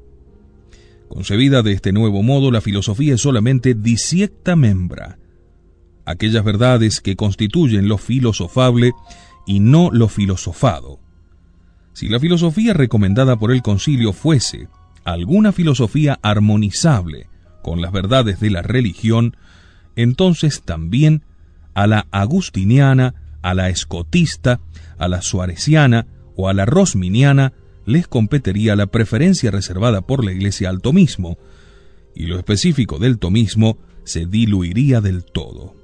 Concebida 1.08 1.62
de 1.62 1.72
este 1.72 1.92
nuevo 1.92 2.22
modo, 2.22 2.50
la 2.50 2.60
filosofía 2.60 3.14
es 3.14 3.20
solamente 3.20 3.74
disiecta 3.74 4.56
membra, 4.56 5.18
aquellas 6.06 6.44
verdades 6.44 7.00
que 7.00 7.16
constituyen 7.16 7.88
lo 7.88 7.98
filosofable 7.98 8.92
y 9.46 9.60
no 9.60 9.90
lo 9.92 10.08
filosofado. 10.08 11.00
Si 11.92 12.08
la 12.08 12.18
filosofía 12.18 12.72
recomendada 12.72 13.38
por 13.38 13.52
el 13.52 13.62
concilio 13.62 14.12
fuese 14.12 14.68
alguna 15.04 15.52
filosofía 15.52 16.18
armonizable 16.22 17.28
con 17.62 17.80
las 17.80 17.92
verdades 17.92 18.40
de 18.40 18.50
la 18.50 18.62
religión, 18.62 19.36
entonces 19.96 20.62
también 20.62 21.22
a 21.74 21.86
la 21.86 22.06
agustiniana, 22.10 23.14
a 23.42 23.54
la 23.54 23.68
escotista, 23.68 24.60
a 24.98 25.08
la 25.08 25.22
suareciana 25.22 26.06
o 26.36 26.48
a 26.48 26.54
la 26.54 26.64
rosminiana 26.66 27.52
les 27.86 28.08
competiría 28.08 28.76
la 28.76 28.86
preferencia 28.86 29.50
reservada 29.50 30.00
por 30.00 30.24
la 30.24 30.32
Iglesia 30.32 30.70
al 30.70 30.80
tomismo, 30.80 31.38
y 32.14 32.26
lo 32.26 32.38
específico 32.38 32.98
del 32.98 33.18
tomismo 33.18 33.78
se 34.04 34.26
diluiría 34.26 35.00
del 35.00 35.24
todo. 35.24 35.74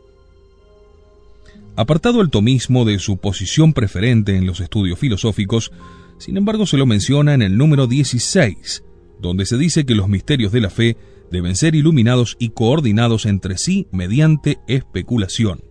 Apartado 1.76 2.20
el 2.20 2.30
tomismo 2.30 2.84
de 2.84 2.98
su 2.98 3.18
posición 3.18 3.72
preferente 3.72 4.36
en 4.36 4.46
los 4.46 4.60
estudios 4.60 4.98
filosóficos, 4.98 5.72
sin 6.18 6.36
embargo 6.36 6.66
se 6.66 6.76
lo 6.76 6.86
menciona 6.86 7.34
en 7.34 7.42
el 7.42 7.56
número 7.56 7.86
16, 7.86 8.82
donde 9.20 9.46
se 9.46 9.58
dice 9.58 9.84
que 9.84 9.94
los 9.94 10.08
misterios 10.08 10.52
de 10.52 10.60
la 10.60 10.70
fe 10.70 10.96
deben 11.30 11.56
ser 11.56 11.74
iluminados 11.74 12.36
y 12.38 12.50
coordinados 12.50 13.26
entre 13.26 13.58
sí 13.58 13.86
mediante 13.92 14.58
especulación. 14.66 15.62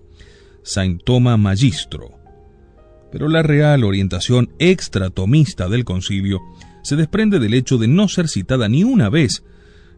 Saint 0.64 1.04
Thomas 1.04 1.40
Magistro. 1.40 2.12
Pero 3.12 3.28
la 3.28 3.42
real 3.44 3.84
orientación 3.84 4.54
extratomista 4.60 5.68
del 5.68 5.84
concilio 5.84 6.40
se 6.84 6.96
desprende 6.96 7.40
del 7.40 7.54
hecho 7.54 7.78
de 7.78 7.88
no 7.88 8.08
ser 8.08 8.28
citada 8.28 8.70
ni 8.70 8.84
una 8.84 9.10
vez 9.10 9.44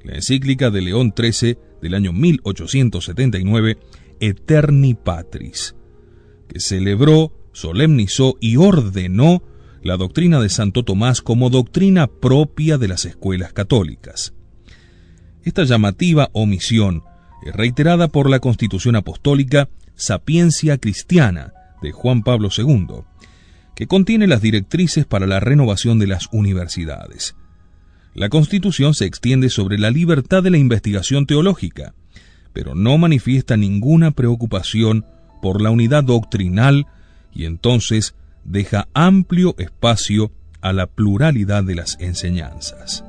la 0.04 0.16
encíclica 0.16 0.72
de 0.72 0.82
León 0.82 1.14
XIII 1.16 1.58
del 1.82 1.94
año 1.94 2.14
1879, 2.14 3.78
Eterni 4.20 4.94
Patris, 4.94 5.76
que 6.48 6.60
celebró, 6.60 7.34
solemnizó 7.54 8.38
y 8.40 8.58
ordenó 8.58 9.44
la 9.84 9.98
doctrina 9.98 10.40
de 10.40 10.50
Santo 10.50 10.84
Tomás 10.84 11.22
como 11.22 11.50
doctrina 11.50 12.08
propia 12.08 12.78
de 12.78 12.88
las 12.88 13.06
escuelas 13.06 13.54
católicas. 13.54 14.34
Esta 15.44 15.64
llamativa 15.64 16.30
omisión 16.34 17.04
es 17.44 17.54
reiterada 17.54 18.08
por 18.08 18.30
la 18.30 18.40
Constitución 18.40 18.96
Apostólica 18.96 19.70
Sapiencia 19.96 20.78
Cristiana 20.78 21.54
de 21.82 21.92
Juan 21.92 22.22
Pablo 22.22 22.50
II, 22.56 23.04
que 23.76 23.88
contiene 23.88 24.28
las 24.28 24.42
directrices 24.42 25.06
para 25.06 25.26
la 25.26 25.40
renovación 25.40 25.98
de 25.98 26.08
las 26.08 26.28
universidades. 26.32 27.36
La 28.14 28.30
Constitución 28.30 28.94
se 28.94 29.06
extiende 29.06 29.50
sobre 29.50 29.80
la 29.80 29.90
libertad 29.90 30.44
de 30.44 30.52
la 30.52 30.58
investigación 30.58 31.26
teológica, 31.26 31.96
pero 32.54 32.76
no 32.76 32.98
manifiesta 32.98 33.58
ninguna 33.58 34.12
preocupación 34.12 35.06
por 35.42 35.62
la 35.62 35.72
unidad 35.72 36.04
doctrinal 36.04 36.86
y 37.34 37.46
entonces 37.46 38.14
deja 38.44 38.88
amplio 38.94 39.56
espacio 39.58 40.32
a 40.62 40.74
la 40.74 40.88
pluralidad 40.88 41.64
de 41.64 41.76
las 41.76 41.98
enseñanzas. 42.00 43.04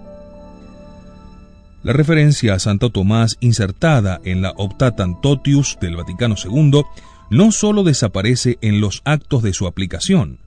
La 1.83 1.93
referencia 1.93 2.55
a 2.55 2.59
Santo 2.59 2.91
Tomás 2.91 3.37
insertada 3.41 4.21
en 4.25 4.41
la 4.41 4.51
Optatantotius 4.51 5.73
Totius 5.73 5.79
del 5.81 5.97
Vaticano 5.97 6.37
II 6.43 6.83
no 7.31 7.51
sólo 7.51 7.83
desaparece 7.83 8.59
en 8.61 8.81
los 8.81 9.03
actos 9.05 9.43
de 9.43 9.53
su 9.53 9.67
aplicación, 9.67 10.39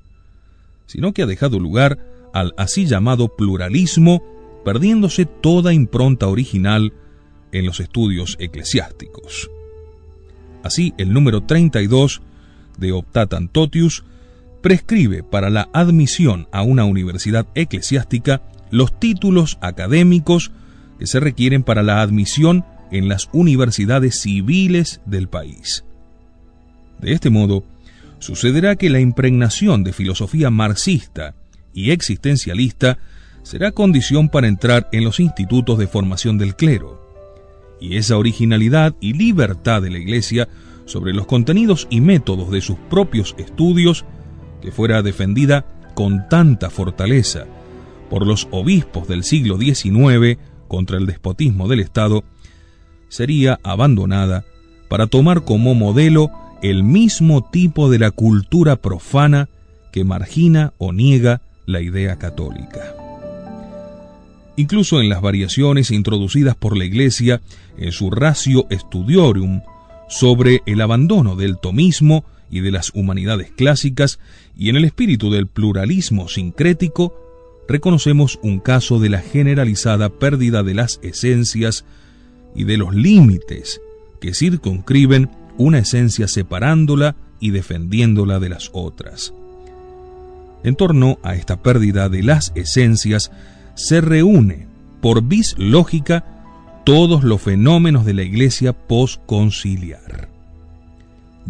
sino 0.85 1.13
que 1.13 1.23
ha 1.23 1.25
dejado 1.25 1.59
lugar 1.59 1.99
al 2.33 2.53
así 2.57 2.85
llamado 2.85 3.35
pluralismo, 3.35 4.23
perdiéndose 4.63 5.25
toda 5.25 5.73
impronta 5.73 6.27
original 6.27 6.93
en 7.51 7.65
los 7.65 7.79
estudios 7.79 8.37
eclesiásticos. 8.39 9.49
Así, 10.63 10.93
el 10.97 11.13
número 11.13 11.43
32 11.43 12.21
de 12.77 12.91
Optatantotius 12.91 14.03
Totius 14.03 14.14
prescribe 14.65 15.21
para 15.21 15.51
la 15.51 15.69
admisión 15.73 16.47
a 16.51 16.63
una 16.63 16.85
universidad 16.85 17.45
eclesiástica 17.53 18.41
los 18.71 18.99
títulos 18.99 19.59
académicos 19.61 20.51
que 20.97 21.05
se 21.05 21.19
requieren 21.19 21.61
para 21.61 21.83
la 21.83 22.01
admisión 22.01 22.65
en 22.89 23.07
las 23.07 23.29
universidades 23.31 24.19
civiles 24.19 25.01
del 25.05 25.27
país. 25.27 25.85
De 26.99 27.13
este 27.13 27.29
modo, 27.29 27.63
sucederá 28.17 28.75
que 28.75 28.89
la 28.89 28.99
impregnación 28.99 29.83
de 29.83 29.93
filosofía 29.93 30.49
marxista 30.49 31.35
y 31.71 31.91
existencialista 31.91 32.97
será 33.43 33.71
condición 33.71 34.29
para 34.29 34.47
entrar 34.47 34.89
en 34.91 35.03
los 35.03 35.19
institutos 35.19 35.77
de 35.77 35.85
formación 35.85 36.39
del 36.39 36.55
clero, 36.55 37.07
y 37.79 37.97
esa 37.97 38.17
originalidad 38.17 38.95
y 38.99 39.13
libertad 39.13 39.83
de 39.83 39.91
la 39.91 39.99
Iglesia 39.99 40.47
sobre 40.85 41.13
los 41.13 41.27
contenidos 41.27 41.85
y 41.91 42.01
métodos 42.01 42.49
de 42.49 42.61
sus 42.61 42.77
propios 42.89 43.35
estudios, 43.37 44.05
que 44.65 44.71
fuera 44.71 45.03
defendida 45.03 45.63
con 45.93 46.27
tanta 46.27 46.71
fortaleza 46.71 47.45
por 48.09 48.25
los 48.25 48.47
obispos 48.49 49.07
del 49.07 49.23
siglo 49.23 49.59
XIX 49.59 50.39
contra 50.67 50.97
el 50.97 51.05
despotismo 51.05 51.67
del 51.67 51.81
Estado, 51.81 52.23
sería 53.07 53.59
abandonada 53.61 54.43
para 54.89 55.05
tomar 55.05 55.43
como 55.43 55.75
modelo 55.75 56.31
el 56.63 56.83
mismo 56.83 57.47
tipo 57.47 57.91
de 57.91 57.99
la 57.99 58.09
cultura 58.09 58.77
profana 58.77 59.49
que 59.91 60.03
margina 60.03 60.73
o 60.79 60.91
niega 60.91 61.41
la 61.67 61.81
idea 61.81 62.17
católica. 62.17 62.95
Incluso 64.55 64.99
en 64.99 65.09
las 65.09 65.21
variaciones 65.21 65.91
introducidas 65.91 66.55
por 66.55 66.75
la 66.75 66.85
Iglesia 66.85 67.39
en 67.77 67.91
su 67.91 68.09
Ratio 68.09 68.65
Studiorum 68.71 69.61
sobre 70.09 70.63
el 70.65 70.81
abandono 70.81 71.35
del 71.35 71.59
tomismo 71.59 72.25
y 72.49 72.61
de 72.61 72.71
las 72.71 72.91
humanidades 72.93 73.51
clásicas 73.51 74.19
y 74.57 74.69
en 74.69 74.77
el 74.77 74.85
espíritu 74.85 75.31
del 75.31 75.47
pluralismo 75.47 76.27
sincrético, 76.27 77.13
reconocemos 77.67 78.39
un 78.41 78.59
caso 78.59 78.99
de 78.99 79.09
la 79.09 79.19
generalizada 79.19 80.09
pérdida 80.09 80.63
de 80.63 80.73
las 80.73 80.99
esencias 81.03 81.85
y 82.55 82.63
de 82.63 82.77
los 82.77 82.93
límites 82.93 83.81
que 84.19 84.33
circunscriben 84.33 85.29
una 85.57 85.79
esencia 85.79 86.27
separándola 86.27 87.15
y 87.39 87.51
defendiéndola 87.51 88.39
de 88.39 88.49
las 88.49 88.69
otras. 88.73 89.33
En 90.63 90.75
torno 90.75 91.19
a 91.21 91.35
esta 91.35 91.61
pérdida 91.61 92.09
de 92.09 92.23
las 92.23 92.51
esencias 92.55 93.31
se 93.75 94.01
reúne 94.01 94.67
por 95.01 95.21
vis 95.21 95.55
lógica 95.57 96.25
todos 96.85 97.23
los 97.23 97.41
fenómenos 97.41 98.05
de 98.05 98.13
la 98.13 98.23
iglesia 98.23 98.73
posconciliar. 98.73 100.29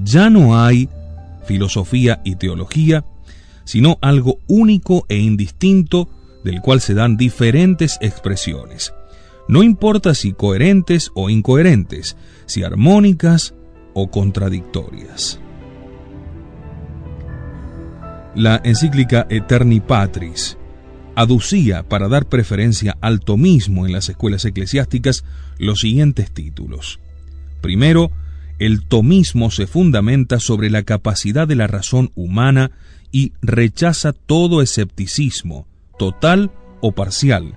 Ya 0.04 0.30
no 0.30 0.60
hay 0.62 0.90
filosofía 1.46 2.22
y 2.24 2.36
teología, 2.36 3.06
sino 3.64 3.98
algo 4.02 4.40
único 4.48 5.06
e 5.10 5.18
indistinto 5.18 6.10
del 6.44 6.62
cual 6.62 6.82
se 6.82 6.94
dan 6.94 7.18
diferentes 7.18 7.98
expresiones. 8.02 8.94
No 9.48 9.64
importa 9.64 10.14
si 10.14 10.34
coherentes 10.34 11.12
o 11.14 11.30
incoherentes, 11.30 12.18
si 12.46 12.64
armónicas 12.64 13.54
o 13.94 14.10
contradictorias. 14.10 15.40
La 18.36 18.60
encíclica 18.64 19.28
Eterni 19.30 19.80
Patris 19.80 20.58
aducía 21.16 21.84
para 21.84 22.10
dar 22.10 22.28
preferencia 22.28 22.98
al 23.02 23.22
tomismo 23.22 23.86
en 23.86 23.94
las 23.94 24.10
escuelas 24.10 24.44
eclesiásticas 24.46 25.24
los 25.58 25.80
siguientes 25.80 26.32
títulos. 26.32 27.00
Primero, 27.62 28.12
el 28.60 28.84
tomismo 28.84 29.52
se 29.52 29.68
fundamenta 29.68 30.40
sobre 30.40 30.70
la 30.70 30.84
capacidad 30.84 31.48
de 31.48 31.56
la 31.56 31.68
razón 31.68 32.12
humana 32.16 32.72
y 33.12 33.34
rechaza 33.42 34.14
todo 34.14 34.62
escepticismo, 34.62 35.68
total 35.98 36.52
o 36.82 36.94
parcial. 36.94 37.56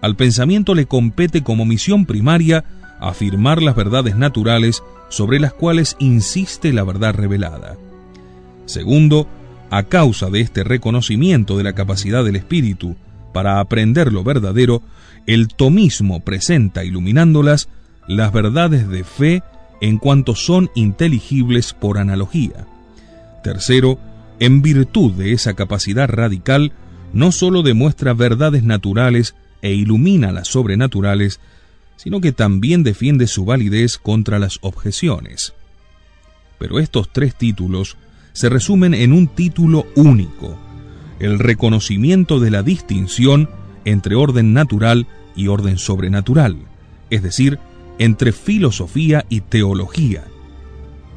Al 0.00 0.16
pensamiento 0.16 0.74
le 0.74 0.86
compete 0.86 1.42
como 1.42 1.66
misión 1.66 2.06
primaria 2.06 2.64
afirmar 3.00 3.62
las 3.62 3.76
verdades 3.76 4.16
naturales 4.16 4.82
sobre 5.08 5.40
las 5.40 5.52
cuales 5.52 5.96
insiste 5.98 6.72
la 6.72 6.84
verdad 6.84 7.14
revelada. 7.14 7.76
Segundo, 8.66 9.26
a 9.70 9.84
causa 9.84 10.30
de 10.30 10.40
este 10.40 10.64
reconocimiento 10.64 11.56
de 11.56 11.64
la 11.64 11.74
capacidad 11.74 12.24
del 12.24 12.36
espíritu 12.36 12.96
para 13.32 13.60
aprender 13.60 14.12
lo 14.12 14.24
verdadero, 14.24 14.82
el 15.26 15.48
tomismo 15.48 16.20
presenta, 16.20 16.84
iluminándolas, 16.84 17.68
las 18.08 18.32
verdades 18.32 18.88
de 18.88 19.04
fe 19.04 19.42
en 19.80 19.98
cuanto 19.98 20.34
son 20.34 20.70
inteligibles 20.74 21.72
por 21.72 21.98
analogía. 21.98 22.66
Tercero, 23.42 23.98
en 24.38 24.62
virtud 24.62 25.12
de 25.12 25.32
esa 25.32 25.54
capacidad 25.54 26.08
radical, 26.08 26.72
no 27.12 27.32
sólo 27.32 27.62
demuestra 27.62 28.14
verdades 28.14 28.62
naturales 28.62 29.34
e 29.62 29.72
ilumina 29.72 30.32
las 30.32 30.48
sobrenaturales, 30.48 31.40
sino 31.96 32.20
que 32.20 32.32
también 32.32 32.82
defiende 32.82 33.26
su 33.26 33.44
validez 33.44 33.98
contra 33.98 34.38
las 34.38 34.58
objeciones. 34.62 35.52
Pero 36.58 36.78
estos 36.78 37.12
tres 37.12 37.34
títulos 37.34 37.96
se 38.32 38.48
resumen 38.48 38.94
en 38.94 39.12
un 39.12 39.28
título 39.28 39.86
único, 39.96 40.56
el 41.18 41.38
reconocimiento 41.38 42.40
de 42.40 42.50
la 42.50 42.62
distinción 42.62 43.50
entre 43.84 44.14
orden 44.14 44.52
natural 44.52 45.06
y 45.36 45.48
orden 45.48 45.78
sobrenatural, 45.78 46.56
es 47.10 47.22
decir, 47.22 47.58
entre 48.00 48.32
filosofía 48.32 49.26
y 49.28 49.42
teología, 49.42 50.24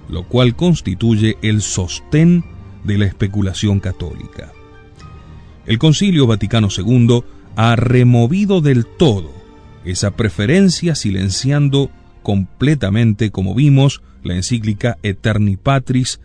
lo 0.10 0.28
cual 0.28 0.54
constituye 0.56 1.38
el 1.42 1.62
sostén 1.62 2.44
de 2.84 2.98
la 2.98 3.06
especulación 3.06 3.80
católica. 3.80 4.52
El 5.66 5.80
Concilio 5.80 6.28
Vaticano 6.28 6.68
II 6.78 7.24
ha 7.56 7.78
removido 7.78 8.60
del 8.60 8.86
todo 8.86 9.32
esa 9.86 10.12
preferencia 10.12 10.94
silenciando 10.96 11.90
completamente, 12.22 13.32
como 13.32 13.56
vimos, 13.56 14.02
la 14.22 14.36
encíclica 14.36 14.98
Eterni 15.04 15.56
Patris, 15.56 16.20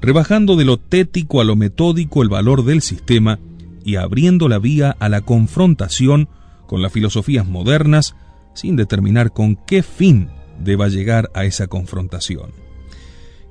rebajando 0.00 0.56
de 0.56 0.64
lo 0.64 0.78
tético 0.78 1.42
a 1.42 1.44
lo 1.44 1.54
metódico 1.54 2.22
el 2.22 2.30
valor 2.30 2.64
del 2.64 2.80
sistema 2.80 3.38
y 3.84 3.96
abriendo 3.96 4.48
la 4.48 4.58
vía 4.58 4.96
a 4.98 5.10
la 5.10 5.20
confrontación 5.20 6.28
con 6.66 6.80
las 6.80 6.92
filosofías 6.92 7.46
modernas 7.46 8.14
sin 8.54 8.76
determinar 8.76 9.32
con 9.32 9.56
qué 9.56 9.82
fin 9.82 10.28
deba 10.58 10.88
llegar 10.88 11.30
a 11.34 11.44
esa 11.44 11.66
confrontación. 11.66 12.50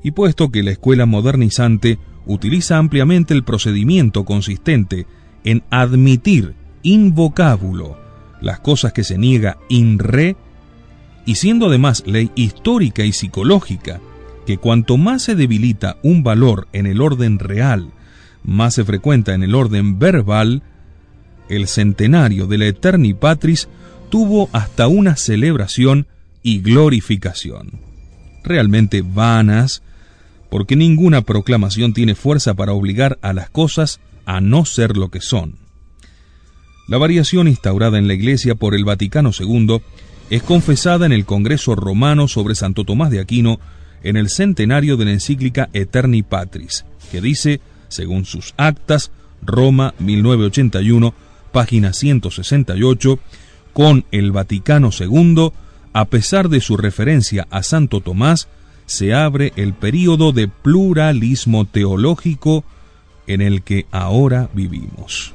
Y 0.03 0.11
puesto 0.11 0.49
que 0.49 0.63
la 0.63 0.71
escuela 0.71 1.05
modernizante 1.05 1.99
utiliza 2.25 2.77
ampliamente 2.77 3.33
el 3.33 3.43
procedimiento 3.43 4.25
consistente 4.25 5.05
en 5.43 5.63
admitir 5.69 6.55
in 6.83 7.13
vocábulo 7.13 7.97
las 8.41 8.59
cosas 8.59 8.93
que 8.93 9.03
se 9.03 9.17
niega 9.17 9.57
in 9.69 9.99
re, 9.99 10.35
y 11.25 11.35
siendo 11.35 11.67
además 11.67 12.03
ley 12.07 12.31
histórica 12.35 13.03
y 13.03 13.13
psicológica, 13.13 14.01
que 14.45 14.57
cuanto 14.57 14.97
más 14.97 15.21
se 15.21 15.35
debilita 15.35 15.97
un 16.01 16.23
valor 16.23 16.67
en 16.73 16.87
el 16.87 17.01
orden 17.01 17.37
real, 17.37 17.91
más 18.43 18.73
se 18.73 18.83
frecuenta 18.83 19.35
en 19.35 19.43
el 19.43 19.53
orden 19.53 19.99
verbal, 19.99 20.63
el 21.47 21.67
centenario 21.67 22.47
de 22.47 22.57
la 22.57 22.65
Eterni 22.65 23.13
Patris 23.13 23.69
tuvo 24.11 24.49
hasta 24.51 24.87
una 24.87 25.15
celebración 25.15 26.05
y 26.43 26.59
glorificación. 26.59 27.79
Realmente 28.43 29.01
vanas, 29.01 29.81
porque 30.51 30.75
ninguna 30.75 31.21
proclamación 31.21 31.93
tiene 31.93 32.13
fuerza 32.13 32.53
para 32.53 32.73
obligar 32.73 33.17
a 33.23 33.33
las 33.33 33.49
cosas 33.49 33.99
a 34.25 34.41
no 34.41 34.65
ser 34.65 34.97
lo 34.97 35.09
que 35.09 35.21
son. 35.21 35.55
La 36.87 36.97
variación 36.97 37.47
instaurada 37.47 37.97
en 37.97 38.07
la 38.07 38.13
Iglesia 38.13 38.53
por 38.53 38.75
el 38.75 38.83
Vaticano 38.83 39.31
II 39.37 39.81
es 40.29 40.43
confesada 40.43 41.05
en 41.05 41.13
el 41.13 41.25
Congreso 41.25 41.73
Romano 41.75 42.27
sobre 42.27 42.53
Santo 42.53 42.83
Tomás 42.83 43.11
de 43.11 43.21
Aquino 43.21 43.59
en 44.03 44.17
el 44.17 44.29
centenario 44.29 44.97
de 44.97 45.05
la 45.05 45.11
encíclica 45.11 45.69
Eterni 45.73 46.21
Patris, 46.21 46.85
que 47.11 47.21
dice, 47.21 47.61
según 47.87 48.25
sus 48.25 48.53
actas, 48.57 49.11
Roma 49.41 49.93
1981, 49.99 51.13
página 51.51 51.93
168, 51.93 53.19
con 53.73 54.05
el 54.11 54.31
Vaticano 54.31 54.89
II, 54.97 55.51
a 55.93 56.05
pesar 56.05 56.49
de 56.49 56.61
su 56.61 56.77
referencia 56.77 57.47
a 57.49 57.63
Santo 57.63 58.01
Tomás, 58.01 58.47
se 58.85 59.13
abre 59.13 59.53
el 59.55 59.73
período 59.73 60.31
de 60.31 60.47
pluralismo 60.47 61.65
teológico 61.65 62.63
en 63.27 63.41
el 63.41 63.63
que 63.63 63.85
ahora 63.91 64.49
vivimos. 64.53 65.33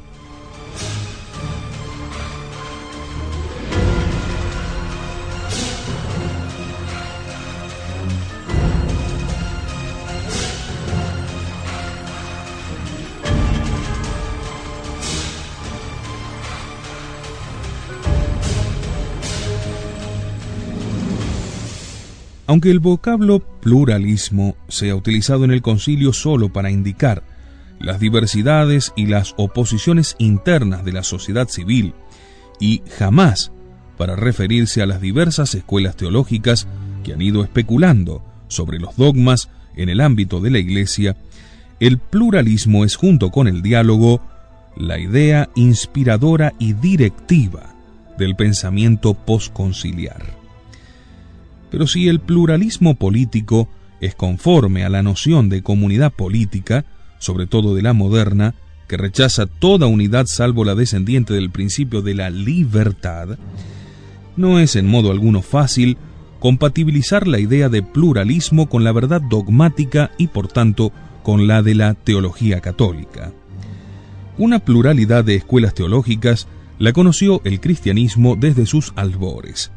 Aunque 22.46 22.70
el 22.70 22.80
vocablo 22.80 23.40
pluralismo 23.61 24.56
sea 24.68 24.94
utilizado 24.94 25.44
en 25.44 25.50
el 25.50 25.62
concilio 25.62 26.12
solo 26.12 26.52
para 26.52 26.70
indicar 26.70 27.22
las 27.80 28.00
diversidades 28.00 28.92
y 28.96 29.06
las 29.06 29.35
oposiciones 29.37 30.14
internas 30.18 30.85
de 30.85 30.92
la 30.92 31.02
sociedad 31.02 31.48
civil, 31.48 31.94
y 32.61 32.82
jamás 32.98 33.52
para 33.98 34.16
referirse 34.16 34.82
a 34.82 34.87
las 34.87 35.00
diversas 35.00 35.54
escuelas 35.54 35.96
teológicas 35.96 36.66
que 37.02 37.12
han 37.12 37.22
ido 37.22 37.42
especulando 37.42 38.22
sobre 38.48 38.78
los 38.78 38.96
dogmas 38.96 39.48
en 39.74 39.88
el 39.88 40.00
ámbito 40.00 40.40
de 40.40 40.50
la 40.50 40.59
Iglesia, 40.59 41.16
el 41.80 41.98
pluralismo 41.98 42.85
es 42.85 42.96
junto 42.96 43.30
con 43.30 43.48
el 43.48 43.62
diálogo 43.62 44.22
la 44.76 44.98
idea 44.98 45.48
inspiradora 45.54 46.52
y 46.59 46.74
directiva 46.74 47.74
del 48.18 48.37
pensamiento 48.37 49.14
posconciliar. 49.14 50.36
Pero 51.70 51.87
si 51.87 52.09
el 52.09 52.20
pluralismo 52.20 52.94
político 52.94 53.68
es 54.00 54.14
conforme 54.14 54.85
a 54.85 54.88
la 54.88 55.02
noción 55.02 55.48
de 55.48 55.62
comunidad 55.62 56.12
política, 56.12 56.85
sobre 57.18 57.46
todo 57.46 57.74
de 57.74 57.83
la 57.83 57.92
moderna, 57.92 58.55
que 58.88 58.96
rechaza 58.96 59.46
toda 59.46 59.87
unidad 59.87 60.26
salvo 60.26 60.64
la 60.64 60.74
descendiente 60.74 61.35
del 61.35 61.50
principio 61.50 62.02
de 62.02 62.14
la 62.14 62.31
libertad, 62.31 63.38
no 64.37 64.61
es 64.61 64.76
en 64.76 64.87
modo 64.87 65.11
alguno 65.11 65.42
fácil 65.42 65.96
compatibilizar 66.38 67.26
la 67.26 67.40
idea 67.40 67.68
de 67.68 67.83
pluralismo 67.83 68.68
con 68.68 68.85
la 68.85 68.92
verdad 68.92 69.20
dogmática 69.22 70.11
y 70.18 70.29
por 70.29 70.48
tanto 70.48 70.92
con 71.22 71.48
la 71.48 71.62
de 71.62 71.74
la 71.74 71.94
teología 71.94 72.61
católica. 72.61 73.33
Una 74.38 74.61
pluralidad 74.61 75.24
de 75.24 75.35
escuelas 75.35 75.74
teológicas 75.74 76.46
la 76.79 76.92
conoció 76.92 77.40
el 77.44 77.61
cristianismo 77.61 78.37
desde 78.37 78.66
sus 78.66 78.92
albores 78.96 79.72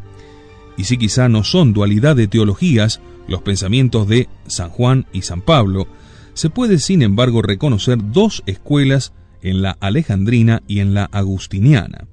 y 0.79 0.85
si 0.85 0.97
quizá 0.97 1.27
no 1.27 1.43
son 1.43 1.73
dualidad 1.73 2.15
de 2.15 2.29
teologías 2.29 3.01
los 3.27 3.41
pensamientos 3.41 4.07
de 4.07 4.29
San 4.47 4.69
Juan 4.69 5.07
y 5.11 5.23
San 5.23 5.41
Pablo, 5.41 5.89
se 6.33 6.49
puede 6.49 6.79
sin 6.79 7.01
embargo 7.01 7.41
reconocer 7.41 7.97
dos 8.01 8.43
escuelas 8.45 9.11
en 9.41 9.61
la 9.61 9.75
alejandrina 9.81 10.63
y 10.67 10.79
en 10.79 10.93
la 10.93 11.03
agustiniana, 11.03 12.07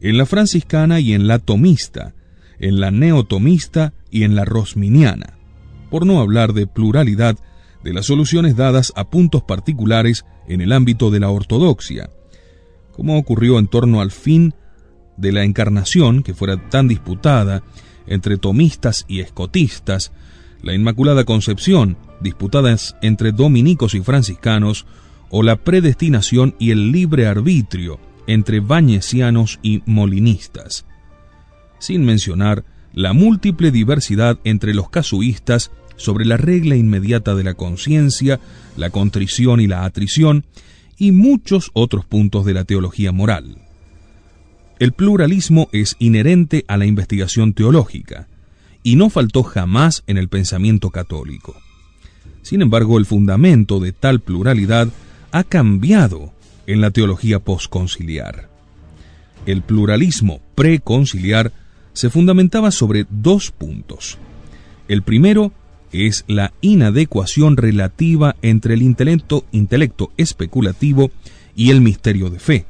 en 0.00 0.16
la 0.16 0.26
franciscana 0.26 1.00
y 1.00 1.12
en 1.12 1.26
la 1.26 1.40
tomista, 1.40 2.14
en 2.60 2.78
la 2.78 2.92
neotomista 2.92 3.94
y 4.12 4.22
en 4.22 4.36
la 4.36 4.44
rosminiana, 4.44 5.36
por 5.90 6.06
no 6.06 6.20
hablar 6.20 6.52
de 6.52 6.68
pluralidad 6.68 7.36
de 7.82 7.92
las 7.92 8.06
soluciones 8.06 8.54
dadas 8.54 8.92
a 8.94 9.10
puntos 9.10 9.42
particulares 9.42 10.24
en 10.46 10.60
el 10.60 10.70
ámbito 10.70 11.10
de 11.10 11.18
la 11.18 11.30
ortodoxia, 11.30 12.10
como 12.92 13.18
ocurrió 13.18 13.58
en 13.58 13.66
torno 13.66 14.00
al 14.00 14.12
fin 14.12 14.54
de 15.16 15.32
la 15.32 15.42
encarnación 15.42 16.22
que 16.22 16.32
fuera 16.32 16.68
tan 16.68 16.86
disputada 16.86 17.64
entre 18.06 18.36
tomistas 18.36 19.04
y 19.08 19.20
escotistas, 19.20 20.12
la 20.62 20.74
Inmaculada 20.74 21.24
Concepción, 21.24 21.96
disputadas 22.20 22.96
entre 23.02 23.32
dominicos 23.32 23.94
y 23.94 24.00
franciscanos, 24.00 24.86
o 25.30 25.42
la 25.42 25.56
predestinación 25.56 26.54
y 26.58 26.70
el 26.70 26.92
libre 26.92 27.26
arbitrio 27.26 27.98
entre 28.26 28.60
bañesianos 28.60 29.58
y 29.62 29.82
molinistas. 29.84 30.86
Sin 31.78 32.04
mencionar 32.04 32.64
la 32.92 33.12
múltiple 33.12 33.70
diversidad 33.70 34.38
entre 34.44 34.74
los 34.74 34.88
casuístas 34.88 35.72
sobre 35.96 36.24
la 36.24 36.36
regla 36.36 36.76
inmediata 36.76 37.34
de 37.34 37.44
la 37.44 37.54
conciencia, 37.54 38.40
la 38.76 38.90
contrición 38.90 39.60
y 39.60 39.66
la 39.66 39.84
atrición, 39.84 40.44
y 40.96 41.10
muchos 41.10 41.70
otros 41.74 42.04
puntos 42.04 42.44
de 42.44 42.54
la 42.54 42.64
teología 42.64 43.10
moral. 43.10 43.63
El 44.84 44.92
pluralismo 44.92 45.70
es 45.72 45.96
inherente 45.98 46.66
a 46.68 46.76
la 46.76 46.84
investigación 46.84 47.54
teológica 47.54 48.28
y 48.82 48.96
no 48.96 49.08
faltó 49.08 49.42
jamás 49.42 50.04
en 50.06 50.18
el 50.18 50.28
pensamiento 50.28 50.90
católico. 50.90 51.56
Sin 52.42 52.60
embargo, 52.60 52.98
el 52.98 53.06
fundamento 53.06 53.80
de 53.80 53.92
tal 53.92 54.20
pluralidad 54.20 54.88
ha 55.32 55.42
cambiado 55.42 56.34
en 56.66 56.82
la 56.82 56.90
teología 56.90 57.38
posconciliar. 57.38 58.50
El 59.46 59.62
pluralismo 59.62 60.42
preconciliar 60.54 61.50
se 61.94 62.10
fundamentaba 62.10 62.70
sobre 62.70 63.06
dos 63.08 63.52
puntos. 63.52 64.18
El 64.86 65.00
primero 65.00 65.54
es 65.92 66.26
la 66.28 66.52
inadecuación 66.60 67.56
relativa 67.56 68.36
entre 68.42 68.74
el 68.74 68.82
intelecto, 68.82 69.46
intelecto 69.50 70.12
especulativo 70.18 71.10
y 71.56 71.70
el 71.70 71.80
misterio 71.80 72.28
de 72.28 72.38
fe. 72.38 72.66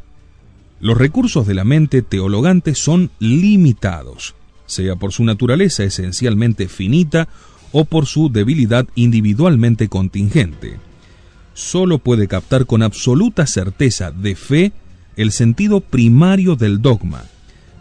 Los 0.85 0.99
recursos 0.99 1.47
de 1.47 1.55
la 1.55 1.65
mente 1.65 2.03
teologante 2.03 2.75
son 2.75 3.11
limitados, 3.19 4.35
sea 4.67 4.97
por 4.97 5.15
su 5.15 5.25
naturaleza 5.25 5.83
esencialmente 5.83 6.69
finita 6.69 7.27
o 7.73 7.87
por 7.87 8.05
su 8.05 8.31
debilidad 8.31 8.87
individualmente 8.95 9.89
contingente. 9.89 10.77
Solo 11.55 12.01
puede 12.01 12.29
captar 12.29 12.67
con 12.67 12.83
absoluta 12.83 13.47
certeza 13.47 14.11
de 14.11 14.35
fe 14.35 14.73
el 15.17 15.33
sentido 15.33 15.81
primario 15.81 16.55
del 16.55 16.83
dogma, 16.83 17.25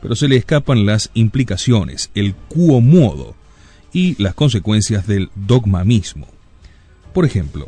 pero 0.01 0.15
se 0.15 0.29
le 0.29 0.37
escapan 0.37 0.85
las 0.85 1.11
implicaciones, 1.13 2.09
el 2.15 2.33
cuo 2.35 2.79
modo 2.79 3.35
y 3.91 4.15
las 4.23 4.33
consecuencias 4.33 5.07
del 5.07 5.29
dogma 5.35 5.83
mismo. 5.83 6.27
Por 7.13 7.25
ejemplo, 7.25 7.67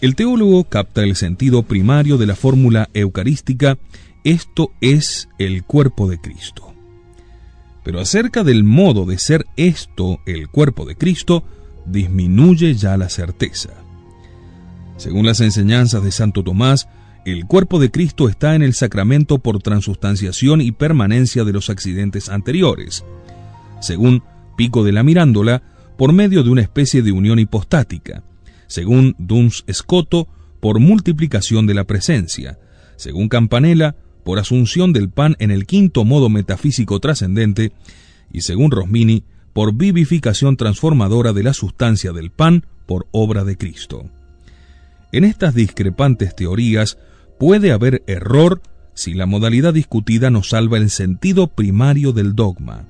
el 0.00 0.14
teólogo 0.14 0.62
capta 0.62 1.02
el 1.02 1.16
sentido 1.16 1.64
primario 1.64 2.16
de 2.16 2.26
la 2.26 2.36
fórmula 2.36 2.88
eucarística 2.94 3.76
esto 4.24 4.70
es 4.80 5.28
el 5.38 5.64
cuerpo 5.64 6.08
de 6.08 6.20
Cristo. 6.20 6.72
Pero 7.84 8.00
acerca 8.00 8.44
del 8.44 8.64
modo 8.64 9.04
de 9.04 9.18
ser 9.18 9.46
esto 9.56 10.20
el 10.26 10.48
cuerpo 10.48 10.84
de 10.84 10.96
Cristo, 10.96 11.44
disminuye 11.86 12.74
ya 12.74 12.96
la 12.96 13.08
certeza. 13.08 13.70
Según 14.96 15.26
las 15.26 15.40
enseñanzas 15.40 16.04
de 16.04 16.12
Santo 16.12 16.44
Tomás, 16.44 16.88
el 17.24 17.46
cuerpo 17.46 17.80
de 17.80 17.90
Cristo 17.90 18.28
está 18.28 18.54
en 18.54 18.62
el 18.62 18.74
sacramento 18.74 19.38
por 19.38 19.60
transustanciación 19.62 20.60
y 20.60 20.72
permanencia 20.72 21.44
de 21.44 21.52
los 21.52 21.70
accidentes 21.70 22.28
anteriores. 22.28 23.04
Según 23.80 24.22
Pico 24.56 24.84
de 24.84 24.92
la 24.92 25.02
Mirándola, 25.02 25.62
por 25.96 26.12
medio 26.12 26.42
de 26.42 26.50
una 26.50 26.62
especie 26.62 27.02
de 27.02 27.12
unión 27.12 27.38
hipostática. 27.38 28.22
Según 28.66 29.14
Duns 29.18 29.64
Escoto, 29.66 30.28
por 30.60 30.78
multiplicación 30.78 31.66
de 31.66 31.74
la 31.74 31.84
presencia. 31.84 32.58
Según 32.96 33.28
Campanella, 33.28 33.96
por 34.24 34.38
asunción 34.38 34.92
del 34.92 35.08
pan 35.08 35.36
en 35.38 35.50
el 35.50 35.66
quinto 35.66 36.04
modo 36.04 36.28
metafísico 36.28 37.00
trascendente, 37.00 37.72
y 38.32 38.42
según 38.42 38.70
Rosmini, 38.70 39.24
por 39.52 39.74
vivificación 39.74 40.56
transformadora 40.56 41.32
de 41.32 41.42
la 41.42 41.52
sustancia 41.52 42.12
del 42.12 42.30
pan 42.30 42.64
por 42.86 43.06
obra 43.10 43.44
de 43.44 43.56
Cristo. 43.56 44.08
En 45.12 45.24
estas 45.24 45.54
discrepantes 45.54 46.34
teorías 46.34 46.98
puede 47.38 47.72
haber 47.72 48.02
error 48.06 48.62
si 48.94 49.14
la 49.14 49.26
modalidad 49.26 49.74
discutida 49.74 50.30
no 50.30 50.42
salva 50.42 50.78
el 50.78 50.90
sentido 50.90 51.48
primario 51.48 52.12
del 52.12 52.34
dogma, 52.34 52.84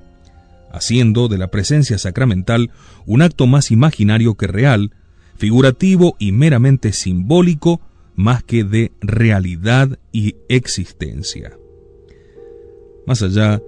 haciendo 0.73 1.29
de 1.29 1.39
la 1.39 1.49
presencia 1.49 1.99
sacramental 1.99 2.71
un 3.07 3.23
acto 3.23 3.47
más 3.47 3.71
imaginario 3.71 4.35
que 4.35 4.47
real, 4.47 4.93
figurativo 5.37 6.17
y 6.19 6.33
meramente 6.33 6.93
simbólico 6.93 7.81
más 8.23 8.45
que 8.45 8.65
de 8.65 8.93
realidad 9.01 9.99
y 10.13 10.37
existencia. 10.49 11.59
Más 13.07 13.23
allá 13.23 13.61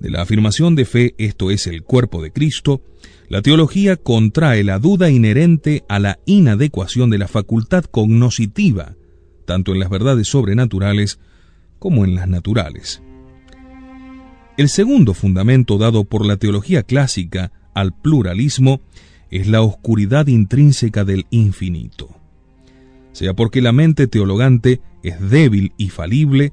de 0.00 0.10
la 0.10 0.22
afirmación 0.22 0.74
de 0.74 0.84
fe, 0.84 1.14
esto 1.18 1.50
es 1.50 1.66
el 1.66 1.82
cuerpo 1.82 2.20
de 2.20 2.32
Cristo, 2.32 2.82
la 3.28 3.42
teología 3.42 3.96
contrae 3.96 4.64
la 4.64 4.78
duda 4.78 5.08
inherente 5.10 5.84
a 5.88 5.98
la 5.98 6.18
inadecuación 6.26 7.10
de 7.10 7.18
la 7.18 7.28
facultad 7.28 7.84
cognoscitiva, 7.84 8.96
tanto 9.46 9.72
en 9.72 9.78
las 9.78 9.88
verdades 9.88 10.28
sobrenaturales 10.28 11.18
como 11.78 12.04
en 12.04 12.14
las 12.14 12.28
naturales. 12.28 13.02
El 14.56 14.68
segundo 14.68 15.14
fundamento 15.14 15.78
dado 15.78 16.04
por 16.04 16.26
la 16.26 16.36
teología 16.38 16.82
clásica 16.82 17.52
al 17.72 17.92
pluralismo 17.92 18.80
es 19.30 19.46
la 19.46 19.62
oscuridad 19.62 20.26
intrínseca 20.26 21.04
del 21.04 21.26
infinito. 21.30 22.15
Sea 23.16 23.32
porque 23.32 23.62
la 23.62 23.72
mente 23.72 24.08
teologante 24.08 24.82
es 25.02 25.18
débil 25.30 25.72
y 25.78 25.88
falible, 25.88 26.52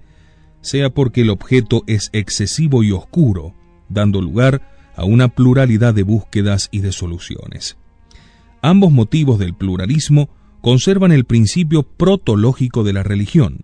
sea 0.61 0.89
porque 0.89 1.19
el 1.19 1.29
objeto 1.29 1.83
es 1.87 2.09
excesivo 2.13 2.83
y 2.83 2.93
oscuro, 2.93 3.53
dando 3.89 4.21
lugar 4.21 4.61
a 4.95 5.03
una 5.03 5.27
pluralidad 5.27 5.93
de 5.93 6.03
búsquedas 6.03 6.69
y 6.71 6.79
de 6.79 6.93
soluciones. 6.93 7.75
Ambos 8.61 8.93
motivos 8.93 9.39
del 9.39 9.53
pluralismo 9.53 10.29
conservan 10.61 11.11
el 11.11 11.25
principio 11.25 11.83
protológico 11.83 12.85
de 12.85 12.93
la 12.93 13.03
religión, 13.03 13.63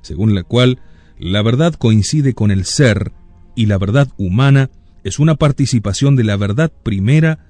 según 0.00 0.36
la 0.36 0.44
cual 0.44 0.78
la 1.18 1.42
verdad 1.42 1.74
coincide 1.74 2.32
con 2.34 2.52
el 2.52 2.64
ser 2.64 3.10
y 3.56 3.66
la 3.66 3.76
verdad 3.76 4.06
humana 4.18 4.70
es 5.02 5.18
una 5.18 5.34
participación 5.34 6.14
de 6.14 6.22
la 6.22 6.36
verdad 6.36 6.70
primera, 6.84 7.44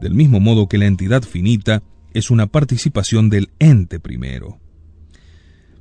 del 0.00 0.14
mismo 0.14 0.38
modo 0.38 0.68
que 0.68 0.78
la 0.78 0.86
entidad 0.86 1.24
finita 1.24 1.82
es 2.16 2.30
una 2.30 2.46
participación 2.46 3.28
del 3.28 3.50
ente 3.58 4.00
primero. 4.00 4.58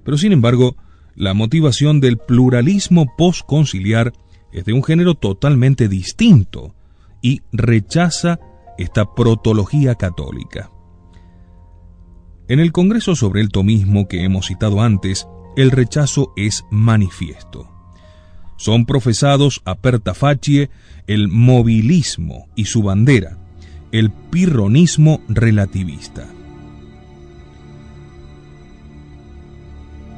Pero 0.04 0.18
sin 0.18 0.34
embargo, 0.34 0.76
la 1.16 1.34
motivación 1.34 2.02
del 2.02 2.18
pluralismo 2.18 3.06
postconciliar 3.18 4.12
es 4.52 4.66
de 4.66 4.74
un 4.74 4.84
género 4.84 5.16
totalmente 5.16 5.88
distinto 5.88 6.76
y 7.22 7.42
rechaza 7.54 8.42
esta 8.78 9.16
protología 9.16 9.96
católica. 9.96 10.70
En 12.50 12.60
el 12.60 12.74
Congreso 12.74 13.16
sobre 13.16 13.40
el 13.40 13.48
Tomismo 13.48 14.10
que 14.10 14.26
hemos 14.26 14.48
citado 14.48 14.82
antes, 14.82 15.30
el 15.56 15.72
rechazo 15.72 16.34
es 16.36 16.66
manifiesto. 16.70 17.72
Son 18.58 18.86
profesados 18.86 19.62
a 19.64 19.76
perta 19.76 20.14
facie 20.14 20.70
el 21.08 21.30
movilismo 21.30 22.50
y 22.56 22.66
su 22.66 22.84
bandera, 22.84 23.40
el 24.00 24.12
pirronismo 24.12 25.22
relativista. 25.30 26.28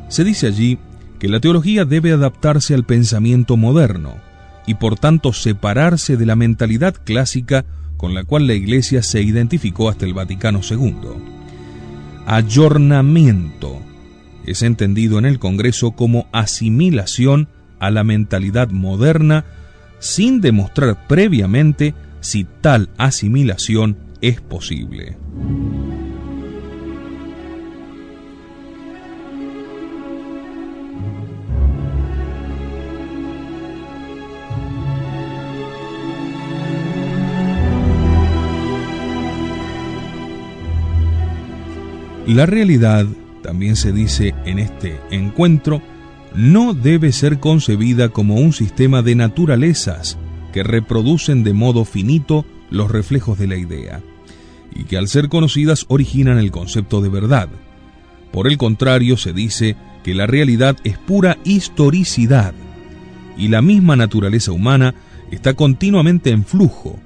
Se 0.09 0.23
dice 0.23 0.47
allí 0.47 0.79
que 1.19 1.27
la 1.27 1.39
teología 1.39 1.85
debe 1.85 2.11
adaptarse 2.11 2.73
al 2.73 2.85
pensamiento 2.85 3.55
moderno 3.55 4.15
y 4.65 4.75
por 4.75 4.97
tanto 4.97 5.31
separarse 5.31 6.17
de 6.17 6.25
la 6.25 6.35
mentalidad 6.35 6.95
clásica 7.03 7.65
con 7.97 8.15
la 8.15 8.23
cual 8.23 8.47
la 8.47 8.55
Iglesia 8.55 9.03
se 9.03 9.21
identificó 9.21 9.89
hasta 9.89 10.05
el 10.05 10.13
Vaticano 10.15 10.61
II. 10.67 10.95
Ayornamiento 12.25 13.79
es 14.45 14.63
entendido 14.63 15.19
en 15.19 15.25
el 15.25 15.37
Congreso 15.37 15.91
como 15.91 16.27
asimilación 16.31 17.47
a 17.79 17.91
la 17.91 18.03
mentalidad 18.03 18.69
moderna 18.69 19.45
sin 19.99 20.41
demostrar 20.41 21.07
previamente 21.07 21.93
si 22.21 22.45
tal 22.61 22.89
asimilación 22.97 23.97
es 24.21 24.41
posible. 24.41 25.17
La 42.27 42.45
realidad, 42.45 43.05
también 43.41 43.77
se 43.77 43.93
dice 43.93 44.35
en 44.45 44.59
este 44.59 44.99
encuentro, 45.11 45.81
no 46.35 46.73
debe 46.73 47.13
ser 47.13 47.39
concebida 47.39 48.09
como 48.09 48.35
un 48.35 48.51
sistema 48.51 49.01
de 49.01 49.15
naturalezas 49.15 50.17
que 50.57 50.63
reproducen 50.63 51.43
de 51.43 51.53
modo 51.53 51.85
finito 51.85 52.43
los 52.71 52.89
reflejos 52.89 53.37
de 53.37 53.45
la 53.45 53.57
idea, 53.57 54.01
y 54.73 54.85
que 54.85 54.97
al 54.97 55.07
ser 55.07 55.29
conocidas 55.29 55.85
originan 55.87 56.39
el 56.39 56.49
concepto 56.49 56.99
de 56.99 57.09
verdad. 57.09 57.47
Por 58.31 58.47
el 58.47 58.57
contrario, 58.57 59.17
se 59.17 59.33
dice 59.33 59.75
que 60.03 60.15
la 60.15 60.25
realidad 60.25 60.75
es 60.83 60.97
pura 60.97 61.37
historicidad, 61.43 62.55
y 63.37 63.49
la 63.49 63.61
misma 63.61 63.95
naturaleza 63.95 64.51
humana 64.51 64.95
está 65.29 65.53
continuamente 65.53 66.31
en 66.31 66.43
flujo, 66.43 66.97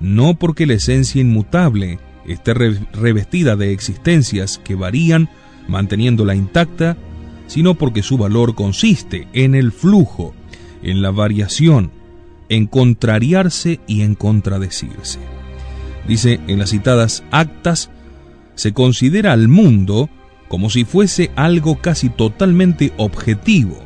no 0.00 0.34
porque 0.34 0.64
la 0.64 0.74
esencia 0.74 1.20
inmutable 1.20 1.98
esté 2.28 2.54
revestida 2.54 3.56
de 3.56 3.72
existencias 3.72 4.60
que 4.62 4.76
varían 4.76 5.28
manteniéndola 5.66 6.36
intacta, 6.36 6.96
sino 7.48 7.74
porque 7.74 8.04
su 8.04 8.18
valor 8.18 8.54
consiste 8.54 9.26
en 9.32 9.56
el 9.56 9.72
flujo, 9.72 10.32
en 10.84 11.02
la 11.02 11.10
variación, 11.10 11.90
en 12.50 12.66
contrariarse 12.66 13.80
y 13.86 14.02
en 14.02 14.14
contradecirse. 14.14 15.18
Dice 16.06 16.40
en 16.48 16.58
las 16.58 16.70
citadas 16.70 17.24
actas, 17.30 17.88
se 18.54 18.74
considera 18.74 19.32
al 19.32 19.48
mundo 19.48 20.10
como 20.48 20.68
si 20.68 20.84
fuese 20.84 21.30
algo 21.36 21.80
casi 21.80 22.10
totalmente 22.10 22.92
objetivo, 22.98 23.78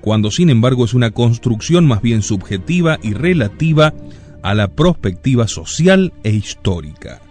cuando 0.00 0.30
sin 0.30 0.50
embargo 0.50 0.84
es 0.84 0.92
una 0.92 1.12
construcción 1.12 1.86
más 1.86 2.02
bien 2.02 2.20
subjetiva 2.20 2.98
y 3.02 3.14
relativa 3.14 3.94
a 4.42 4.54
la 4.54 4.68
perspectiva 4.68 5.46
social 5.46 6.12
e 6.24 6.32
histórica. 6.32 7.22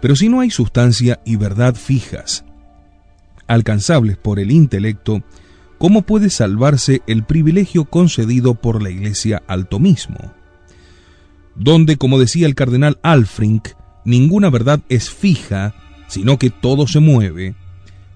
Pero 0.00 0.16
si 0.16 0.28
no 0.28 0.40
hay 0.40 0.50
sustancia 0.50 1.20
y 1.24 1.36
verdad 1.36 1.74
fijas, 1.74 2.44
alcanzables 3.48 4.16
por 4.16 4.38
el 4.38 4.52
intelecto, 4.52 5.22
¿cómo 5.78 6.02
puede 6.02 6.30
salvarse 6.30 7.02
el 7.06 7.24
privilegio 7.24 7.84
concedido 7.86 8.54
por 8.54 8.82
la 8.82 8.90
Iglesia 8.90 9.42
al 9.48 9.68
tomismo? 9.68 10.32
Donde, 11.56 11.96
como 11.96 12.20
decía 12.20 12.46
el 12.46 12.54
cardenal 12.54 12.98
Alfrink, 13.02 13.68
ninguna 14.04 14.50
verdad 14.50 14.80
es 14.88 15.10
fija, 15.10 15.74
sino 16.06 16.38
que 16.38 16.50
todo 16.50 16.86
se 16.86 17.00
mueve, 17.00 17.56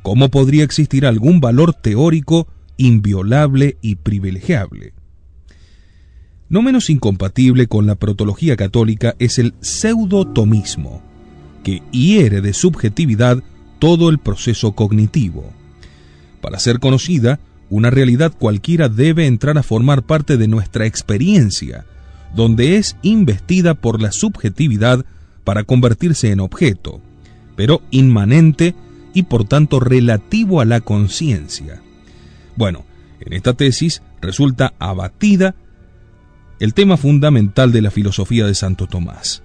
¿cómo 0.03 0.29
podría 0.29 0.65
existir 0.65 1.07
algún 1.07 1.41
valor 1.41 1.75
teórico 1.75 2.47
inviolable 2.77 3.79
y 3.81 3.97
privilegiable? 3.97 4.95
No 6.49 6.63
menos 6.63 6.91
incompatible 6.91 7.67
con 7.67 7.87
la 7.87 7.95
protología 7.95 8.57
católica 8.57 9.17
es 9.19 9.39
el 9.39 9.55
pseudotomismo, 9.61 11.03
que 11.63 11.83
hiere 11.91 12.41
de 12.41 12.53
subjetividad 12.53 13.43
todo 13.79 14.09
el 14.09 14.19
proceso 14.19 14.73
cognitivo. 14.73 15.51
Para 16.41 16.59
ser 16.59 16.79
conocida, 16.79 17.41
una 17.71 17.91
realidad 17.91 18.33
cualquiera 18.39 18.89
debe 18.89 19.27
entrar 19.27 19.57
a 19.59 19.63
formar 19.63 20.03
parte 20.03 20.37
de 20.37 20.49
nuestra 20.49 20.87
experiencia, 20.87 21.87
donde 22.35 22.77
es 22.77 22.97
investida 23.03 23.75
por 23.75 24.01
la 24.01 24.13
subjetividad 24.13 25.05
para 25.45 25.65
convertirse 25.65 26.31
en 26.31 26.41
objeto, 26.41 27.01
pero 27.57 27.83
inmanente 27.91 28.75
y 29.15 29.25
por 29.25 29.45
tanto 29.45 29.81
relativo 29.81 30.61
a 30.61 30.65
la 30.65 30.81
conciencia. 30.81 31.83
Bueno, 32.57 32.85
en 33.21 33.33
esta 33.33 33.55
tesis 33.55 34.03
resulta 34.21 34.75
abatida 34.79 35.55
el 36.61 36.75
tema 36.75 36.97
fundamental 36.97 37.73
de 37.73 37.83
la 37.83 37.91
filosofía 37.91 38.47
de 38.47 38.55
Santo 38.55 38.87
Tomás. 38.87 39.43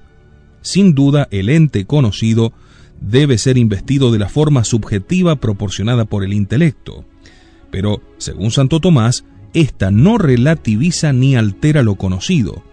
Sin 0.62 0.96
duda, 0.96 1.28
el 1.32 1.50
ente 1.50 1.86
conocido 1.86 2.54
debe 3.02 3.38
ser 3.38 3.58
investido 3.58 4.12
de 4.12 4.20
la 4.20 4.30
forma 4.30 4.64
subjetiva 4.64 5.36
proporcionada 5.36 6.06
por 6.06 6.24
el 6.24 6.34
intelecto. 6.34 7.06
Pero, 7.72 8.02
según 8.18 8.52
Santo 8.52 8.80
Tomás, 8.80 9.26
ésta 9.54 9.92
no 9.92 10.18
relativiza 10.18 11.14
ni 11.14 11.36
altera 11.36 11.84
lo 11.84 11.96
conocido, 11.96 12.64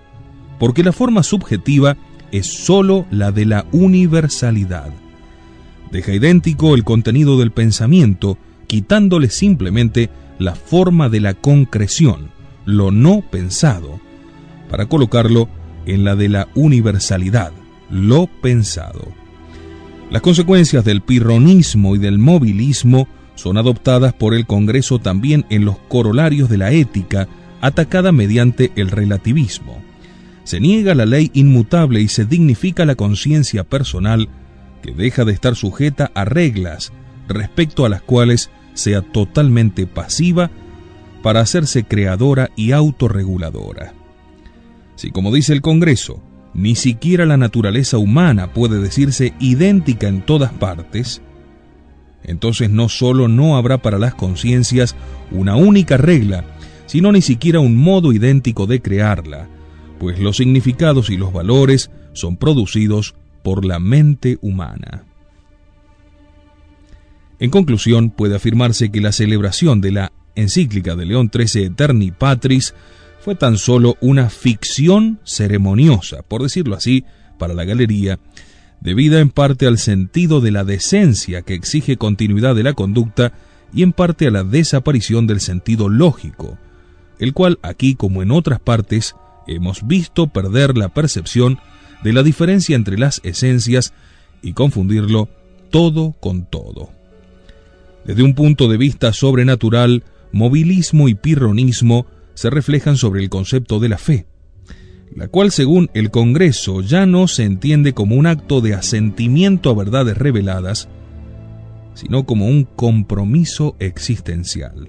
porque 0.59 0.83
la 0.83 0.93
forma 0.93 1.23
subjetiva 1.23 1.97
es 2.33 2.47
sólo 2.47 3.07
la 3.11 3.33
de 3.33 3.45
la 3.47 3.67
universalidad. 3.73 4.93
Deja 5.91 6.13
idéntico 6.13 6.75
el 6.75 6.85
contenido 6.85 7.39
del 7.39 7.53
pensamiento, 7.53 8.39
quitándole 8.67 9.31
simplemente 9.31 10.11
la 10.39 10.55
forma 10.55 11.09
de 11.09 11.21
la 11.21 11.35
concreción, 11.35 12.31
lo 12.65 12.91
no 12.91 13.23
pensado, 13.31 14.01
para 14.71 14.87
colocarlo 14.87 15.49
en 15.87 16.03
la 16.03 16.17
de 16.17 16.29
la 16.29 16.49
universalidad 16.55 17.53
lo 17.95 18.27
pensado. 18.27 19.07
Las 20.11 20.21
consecuencias 20.21 20.85
del 20.85 21.01
pirronismo 21.01 21.95
y 21.95 21.99
del 21.99 22.19
movilismo 22.19 23.09
son 23.37 23.57
adoptadas 23.57 24.13
por 24.13 24.35
el 24.35 24.47
Congreso 24.47 24.99
también 24.99 25.47
en 25.49 25.65
los 25.65 25.79
corolarios 25.79 26.49
de 26.49 26.59
la 26.59 26.73
ética, 26.73 27.29
atacada 27.61 28.13
mediante 28.13 28.73
el 28.77 28.91
relativismo. 28.91 29.79
Se 30.43 30.61
niega 30.61 30.95
la 30.95 31.07
ley 31.07 31.31
inmutable 31.35 32.01
y 32.01 32.09
se 32.09 32.25
dignifica 32.27 32.85
la 32.85 32.97
conciencia 32.97 33.65
personal, 33.65 34.29
que 34.83 34.93
deja 34.93 35.25
de 35.25 35.33
estar 35.33 35.55
sujeta 35.55 36.11
a 36.15 36.25
reglas 36.25 36.93
respecto 37.29 37.87
a 37.87 37.89
las 37.89 38.03
cuales 38.03 38.51
sea 38.75 39.03
totalmente 39.03 39.87
pasiva 39.87 40.51
para 41.23 41.41
hacerse 41.41 41.85
creadora 41.85 42.51
y 42.57 42.73
autorreguladora. 42.73 43.95
Si 44.97 45.11
como 45.11 45.33
dice 45.33 45.53
el 45.53 45.63
Congreso, 45.63 46.23
ni 46.55 46.77
siquiera 46.77 47.27
la 47.27 47.37
naturaleza 47.37 47.99
humana 47.99 48.53
puede 48.53 48.81
decirse 48.81 49.35
idéntica 49.41 50.09
en 50.09 50.23
todas 50.23 50.53
partes, 50.53 51.21
entonces 52.23 52.71
no 52.71 52.89
solo 52.89 53.29
no 53.29 53.57
habrá 53.57 53.79
para 53.79 53.99
las 53.99 54.15
conciencias 54.15 54.97
una 55.31 55.57
única 55.57 55.97
regla, 55.97 56.45
sino 56.87 57.13
ni 57.13 57.21
siquiera 57.21 57.61
un 57.61 57.77
modo 57.77 58.13
idéntico 58.13 58.67
de 58.67 58.81
crearla, 58.81 59.49
pues 59.99 60.19
los 60.19 60.37
significados 60.37 61.11
y 61.11 61.17
los 61.17 61.33
valores 61.33 61.91
son 62.13 62.37
producidos 62.37 63.15
por 63.43 63.65
la 63.65 63.79
mente 63.79 64.39
humana. 64.41 65.05
En 67.41 67.51
conclusión, 67.51 68.11
puede 68.11 68.37
afirmarse 68.37 68.91
que 68.91 69.01
la 69.01 69.13
celebración 69.13 69.81
de 69.81 69.91
la 69.91 70.13
encíclica 70.35 70.95
de 70.97 71.05
León 71.05 71.31
XIII 71.33 71.67
Eterni 71.67 72.11
Patris 72.11 72.75
fue 73.25 73.35
tan 73.35 73.57
solo 73.57 73.97
una 74.03 74.29
ficción 74.29 75.19
ceremoniosa, 75.25 76.21
por 76.23 76.43
decirlo 76.43 76.77
así, 76.77 77.07
para 77.39 77.55
la 77.55 77.65
galería, 77.65 78.19
debida 78.83 79.21
en 79.21 79.31
parte 79.31 79.67
al 79.67 79.79
sentido 79.79 80.43
de 80.43 80.51
la 80.51 80.63
decencia 80.63 81.41
que 81.41 81.55
exige 81.55 81.97
continuidad 81.97 82.55
de 82.55 82.65
la 82.65 82.75
conducta 82.75 83.33
y 83.73 83.83
en 83.83 83.95
parte 83.95 84.27
a 84.27 84.31
la 84.31 84.45
desaparición 84.45 85.27
del 85.27 85.41
sentido 85.41 85.89
lógico, 85.89 86.59
el 87.19 87.33
cual 87.33 87.59
aquí 87.63 87.95
como 87.95 88.23
en 88.23 88.31
otras 88.31 88.61
partes 88.61 89.17
hemos 89.47 89.87
visto 89.87 90.27
perder 90.27 90.77
la 90.77 90.91
percepción 90.91 91.59
de 92.03 92.13
la 92.13 92.23
diferencia 92.23 92.77
entre 92.77 92.99
las 92.99 93.23
esencias 93.25 93.95
y 94.43 94.53
confundirlo 94.53 95.31
todo 95.71 96.15
con 96.21 96.45
todo. 96.45 96.91
Desde 98.05 98.23
un 98.23 98.35
punto 98.35 98.69
de 98.69 98.77
vista 98.77 99.15
sobrenatural, 99.15 100.05
movilismo 100.31 101.09
y 101.09 101.15
pirronismo 101.15 102.05
se 102.35 102.51
reflejan 102.51 102.97
sobre 102.97 103.23
el 103.23 103.31
concepto 103.31 103.81
de 103.81 103.89
la 103.89 103.99
fe, 103.99 104.27
la 105.15 105.29
cual 105.29 105.51
según 105.51 105.91
el 105.95 106.11
Congreso 106.11 106.81
ya 106.81 107.07
no 107.07 107.29
se 107.29 107.45
entiende 107.45 107.95
como 107.95 108.17
un 108.17 108.27
acto 108.27 108.61
de 108.61 108.75
asentimiento 108.75 109.71
a 109.71 109.75
verdades 109.75 110.19
reveladas, 110.19 110.89
sino 111.95 112.27
como 112.27 112.47
un 112.47 112.65
compromiso 112.65 113.77
existencial. 113.79 114.89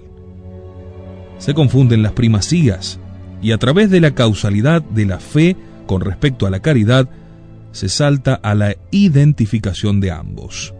Se 1.38 1.54
confunden 1.54 2.02
las 2.02 2.12
primacías 2.12 2.98
y 3.40 3.52
a 3.52 3.58
través 3.58 3.90
de 3.90 4.00
la 4.00 4.14
causalidad 4.14 4.82
de 4.82 5.06
la 5.06 5.20
fe 5.20 5.56
con 5.86 6.00
respecto 6.00 6.46
a 6.46 6.50
la 6.50 6.60
caridad, 6.60 7.08
se 7.72 7.88
salta 7.88 8.34
a 8.34 8.54
la 8.54 8.76
identificación 8.90 10.00
de 10.00 10.10
ambos. 10.10 10.74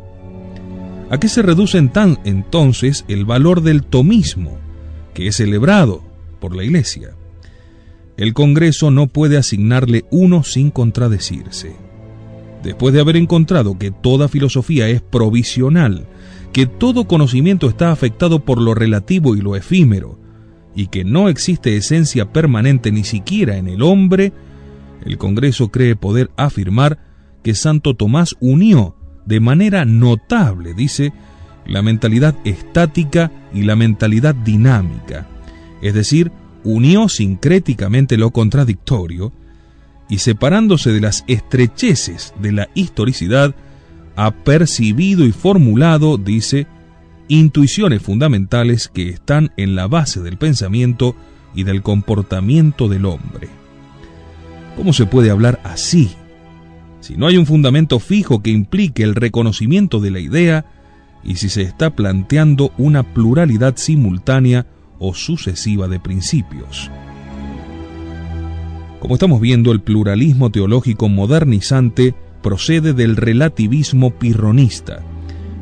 ¿A 1.11 1.19
qué 1.19 1.29
se 1.29 1.43
reduce 1.43 1.79
entonces 1.79 3.05
el 3.09 3.25
valor 3.25 3.63
del 3.63 3.85
tomismo, 3.85 4.59
que 5.15 5.29
es 5.29 5.37
celebrado 5.37 6.03
por 6.37 6.55
la 6.55 6.65
Iglesia? 6.65 7.17
El 8.17 8.33
Congreso 8.33 8.91
no 8.91 9.09
puede 9.09 9.37
asignarle 9.37 10.05
uno 10.11 10.43
sin 10.43 10.71
contradecirse. 10.71 11.77
Después 12.63 12.95
de 12.95 13.01
haber 13.01 13.17
encontrado 13.17 13.79
que 13.79 13.91
toda 13.91 14.29
filosofía 14.29 14.89
es 14.89 15.03
provisional, 15.03 16.07
que 16.53 16.67
todo 16.67 17.07
conocimiento 17.07 17.69
está 17.69 17.93
afectado 17.93 18.45
por 18.45 18.61
lo 18.61 18.75
relativo 18.75 19.37
y 19.37 19.41
lo 19.41 19.57
efímero, 19.57 20.19
y 20.75 20.89
que 20.89 21.05
no 21.05 21.29
existe 21.29 21.77
esencia 21.77 22.33
permanente 22.33 22.93
ni 22.93 23.05
siquiera 23.05 23.57
en 23.57 23.69
el 23.69 23.83
hombre, 23.83 24.33
el 25.05 25.19
Congreso 25.19 25.69
cree 25.69 25.97
poder 25.97 26.31
afirmar 26.37 26.99
que 27.43 27.55
Santo 27.55 27.95
Tomás 27.95 28.37
unió 28.41 28.97
de 29.25 29.41
manera 29.41 29.85
notable, 29.85 30.75
dice, 30.75 31.13
la 31.67 31.83
mentalidad 31.83 32.35
estática 32.45 33.31
y 33.53 33.63
la 33.63 33.77
mentalidad 33.77 34.35
dinámica, 34.35 35.27
es 35.83 35.95
decir, 35.95 36.33
unió 36.65 37.09
sincréticamente 37.09 38.17
lo 38.17 38.31
contradictorio 38.31 39.33
y 40.09 40.19
separándose 40.19 40.93
de 40.93 41.01
las 41.01 41.25
estrecheces 41.27 42.35
de 42.41 42.53
la 42.53 42.69
historicidad, 42.75 43.55
ha 44.15 44.31
percibido 44.31 45.25
y 45.25 45.33
formulado, 45.33 46.17
dice, 46.17 46.67
intuiciones 47.29 48.03
fundamentales 48.03 48.89
que 48.89 49.09
están 49.09 49.53
en 49.57 49.75
la 49.75 49.89
base 49.89 50.23
del 50.23 50.39
pensamiento 50.39 51.17
y 51.55 51.65
del 51.65 51.83
comportamiento 51.83 52.89
del 52.89 53.05
hombre. 53.05 53.49
¿Cómo 54.77 54.93
se 54.93 55.07
puede 55.07 55.31
hablar 55.31 55.61
así 55.65 56.11
si 57.07 57.17
no 57.17 57.29
hay 57.29 57.37
un 57.37 57.47
fundamento 57.47 58.01
fijo 58.01 58.43
que 58.43 58.51
implique 58.51 59.05
el 59.05 59.15
reconocimiento 59.15 60.01
de 60.01 60.11
la 60.11 60.19
idea 60.19 60.65
y 61.23 61.37
si 61.37 61.49
se 61.49 61.63
está 61.63 61.91
planteando 61.91 62.73
una 62.79 63.05
pluralidad 63.05 63.77
simultánea 63.77 64.67
o 64.99 65.15
sucesiva 65.15 65.89
de 65.89 66.01
principios. 66.01 66.91
Como 69.01 69.15
estamos 69.15 69.41
viendo, 69.41 69.73
el 69.73 69.81
pluralismo 69.81 70.51
teológico 70.51 71.09
modernizante 71.09 72.15
procede 72.43 72.93
del 72.93 73.17
relativismo 73.17 74.11
pirronista, 74.19 75.03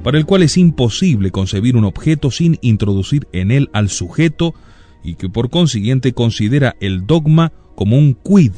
para 0.02 0.18
el 0.18 0.26
cual 0.26 0.42
es 0.42 0.56
imposible 0.56 1.30
concebir 1.30 1.76
un 1.76 1.84
objeto 1.84 2.30
sin 2.30 2.58
introducir 2.62 3.26
en 3.32 3.50
él 3.50 3.70
al 3.72 3.88
sujeto 3.88 4.54
y 5.02 5.16
que 5.16 5.28
por 5.28 5.50
consiguiente 5.50 6.12
considera 6.12 6.76
el 6.80 7.06
dogma 7.06 7.52
como 7.74 7.98
un 7.98 8.14
quid 8.14 8.52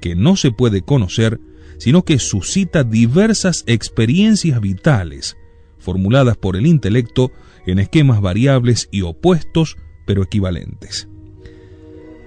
que 0.00 0.16
no 0.16 0.36
se 0.36 0.50
puede 0.50 0.82
conocer 0.82 1.40
sino 1.82 2.04
que 2.04 2.20
suscita 2.20 2.84
diversas 2.84 3.64
experiencias 3.66 4.60
vitales, 4.60 5.36
formuladas 5.80 6.36
por 6.36 6.54
el 6.54 6.64
intelecto 6.64 7.32
en 7.66 7.80
esquemas 7.80 8.20
variables 8.20 8.88
y 8.92 9.02
opuestos, 9.02 9.76
pero 10.04 10.22
equivalentes. 10.22 11.08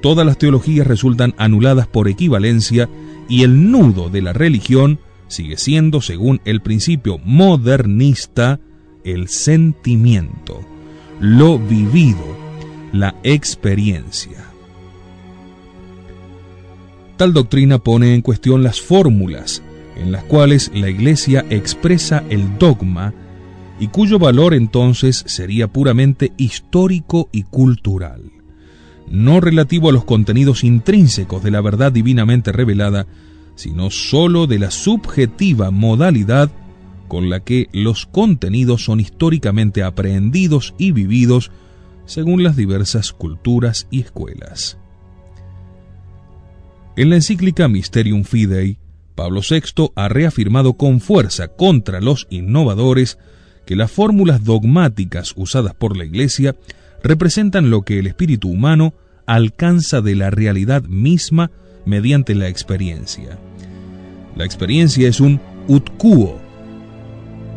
Todas 0.01 0.25
las 0.25 0.37
teologías 0.37 0.85
resultan 0.85 1.33
anuladas 1.37 1.87
por 1.87 2.07
equivalencia 2.07 2.89
y 3.27 3.43
el 3.43 3.71
nudo 3.71 4.09
de 4.09 4.21
la 4.21 4.33
religión 4.33 4.99
sigue 5.27 5.57
siendo, 5.57 6.01
según 6.01 6.41
el 6.45 6.61
principio 6.61 7.17
modernista, 7.23 8.59
el 9.03 9.27
sentimiento, 9.27 10.61
lo 11.19 11.57
vivido, 11.57 12.25
la 12.93 13.15
experiencia. 13.23 14.45
Tal 17.17 17.33
doctrina 17.33 17.79
pone 17.79 18.13
en 18.13 18.21
cuestión 18.21 18.61
las 18.61 18.81
fórmulas 18.81 19.63
en 19.95 20.11
las 20.11 20.23
cuales 20.25 20.71
la 20.73 20.89
Iglesia 20.89 21.45
expresa 21.49 22.23
el 22.29 22.57
dogma 22.57 23.13
y 23.79 23.87
cuyo 23.87 24.19
valor 24.19 24.53
entonces 24.53 25.23
sería 25.27 25.67
puramente 25.67 26.31
histórico 26.37 27.29
y 27.31 27.43
cultural, 27.43 28.31
no 29.07 29.41
relativo 29.41 29.89
a 29.89 29.93
los 29.93 30.05
contenidos 30.05 30.63
intrínsecos 30.63 31.43
de 31.43 31.51
la 31.51 31.61
verdad 31.61 31.91
divinamente 31.91 32.51
revelada, 32.51 33.05
sino 33.55 33.89
sólo 33.89 34.47
de 34.47 34.59
la 34.59 34.71
subjetiva 34.71 35.71
modalidad 35.71 36.51
con 37.07 37.29
la 37.29 37.41
que 37.41 37.69
los 37.71 38.05
contenidos 38.05 38.83
son 38.83 38.99
históricamente 38.99 39.83
aprehendidos 39.83 40.73
y 40.77 40.91
vividos 40.91 41.51
según 42.05 42.43
las 42.43 42.55
diversas 42.55 43.13
culturas 43.13 43.87
y 43.91 44.01
escuelas. 44.01 44.77
En 46.95 47.09
la 47.09 47.15
encíclica 47.15 47.67
Mysterium 47.67 48.23
Fidei, 48.23 48.79
Pablo 49.15 49.41
VI 49.47 49.91
ha 49.95 50.07
reafirmado 50.07 50.73
con 50.73 50.99
fuerza 50.99 51.49
contra 51.49 52.01
los 52.01 52.27
innovadores 52.29 53.17
que 53.65 53.75
las 53.75 53.91
fórmulas 53.91 54.43
dogmáticas 54.43 55.33
usadas 55.35 55.73
por 55.73 55.97
la 55.97 56.05
Iglesia 56.05 56.55
representan 57.03 57.69
lo 57.69 57.81
que 57.81 57.99
el 57.99 58.07
espíritu 58.07 58.49
humano 58.49 58.93
alcanza 59.25 60.01
de 60.01 60.15
la 60.15 60.29
realidad 60.29 60.83
misma 60.83 61.51
mediante 61.85 62.35
la 62.35 62.47
experiencia. 62.47 63.37
La 64.35 64.45
experiencia 64.45 65.07
es 65.07 65.19
un 65.19 65.39
utquo. 65.67 66.39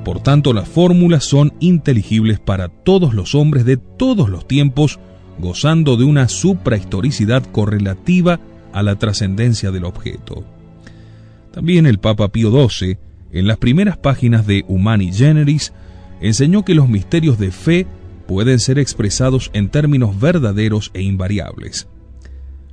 Por 0.05 0.21
tanto, 0.23 0.53
las 0.53 0.69
fórmulas 0.69 1.25
son 1.25 1.53
inteligibles 1.61 2.39
para 2.41 2.69
todos 2.69 3.15
los 3.15 3.35
hombres 3.35 3.65
de 3.65 3.77
todos 3.77 4.29
los 4.29 4.47
tiempos, 4.47 4.99
gozando 5.39 5.97
de 5.97 6.05
una 6.05 6.29
suprahistoricidad 6.29 7.45
correlativa 7.45 8.41
a 8.73 8.83
la 8.83 8.97
trascendencia 8.97 9.71
del 9.71 9.85
objeto. 9.85 10.45
También 11.53 11.87
el 11.87 11.99
Papa 11.99 12.29
Pío 12.29 12.51
XII, 12.69 12.99
en 13.33 13.47
las 13.47 13.59
primeras 13.59 13.97
páginas 13.99 14.47
de 14.47 14.65
Humani 14.69 15.13
Generis, 15.13 15.73
enseñó 16.21 16.65
que 16.65 16.75
los 16.75 16.89
misterios 16.89 17.39
de 17.39 17.51
fe 17.51 17.87
pueden 18.27 18.59
ser 18.59 18.79
expresados 18.79 19.51
en 19.55 19.69
términos 19.69 20.21
verdaderos 20.21 20.91
e 20.95 21.03
invariables. 21.03 21.89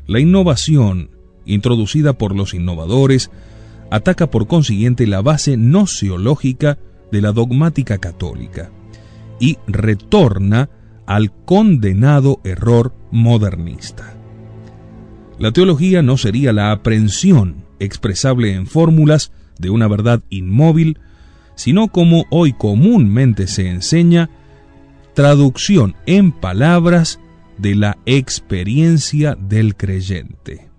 La 0.07 0.19
innovación, 0.19 1.11
introducida 1.45 2.17
por 2.17 2.35
los 2.35 2.53
innovadores, 2.53 3.31
ataca 3.91 4.29
por 4.29 4.47
consiguiente 4.47 5.07
la 5.07 5.21
base 5.21 5.57
nociológica 5.57 6.77
de 7.11 7.21
la 7.21 7.31
dogmática 7.31 7.97
católica 7.97 8.71
y 9.39 9.57
retorna 9.67 10.69
al 11.05 11.31
condenado 11.45 12.41
error 12.43 12.93
modernista. 13.11 14.17
La 15.37 15.51
teología 15.51 16.01
no 16.01 16.17
sería 16.17 16.53
la 16.53 16.71
aprehensión 16.71 17.65
expresable 17.79 18.53
en 18.53 18.67
fórmulas 18.67 19.31
de 19.59 19.69
una 19.69 19.87
verdad 19.87 20.23
inmóvil, 20.29 20.99
sino 21.55 21.87
como 21.87 22.25
hoy 22.29 22.53
comúnmente 22.53 23.47
se 23.47 23.69
enseña, 23.69 24.29
traducción 25.13 25.95
en 26.05 26.31
palabras 26.31 27.19
de 27.57 27.75
la 27.75 27.97
experiencia 28.05 29.35
del 29.35 29.75
creyente. 29.75 30.69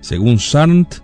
Según 0.00 0.38
Sant, 0.38 0.96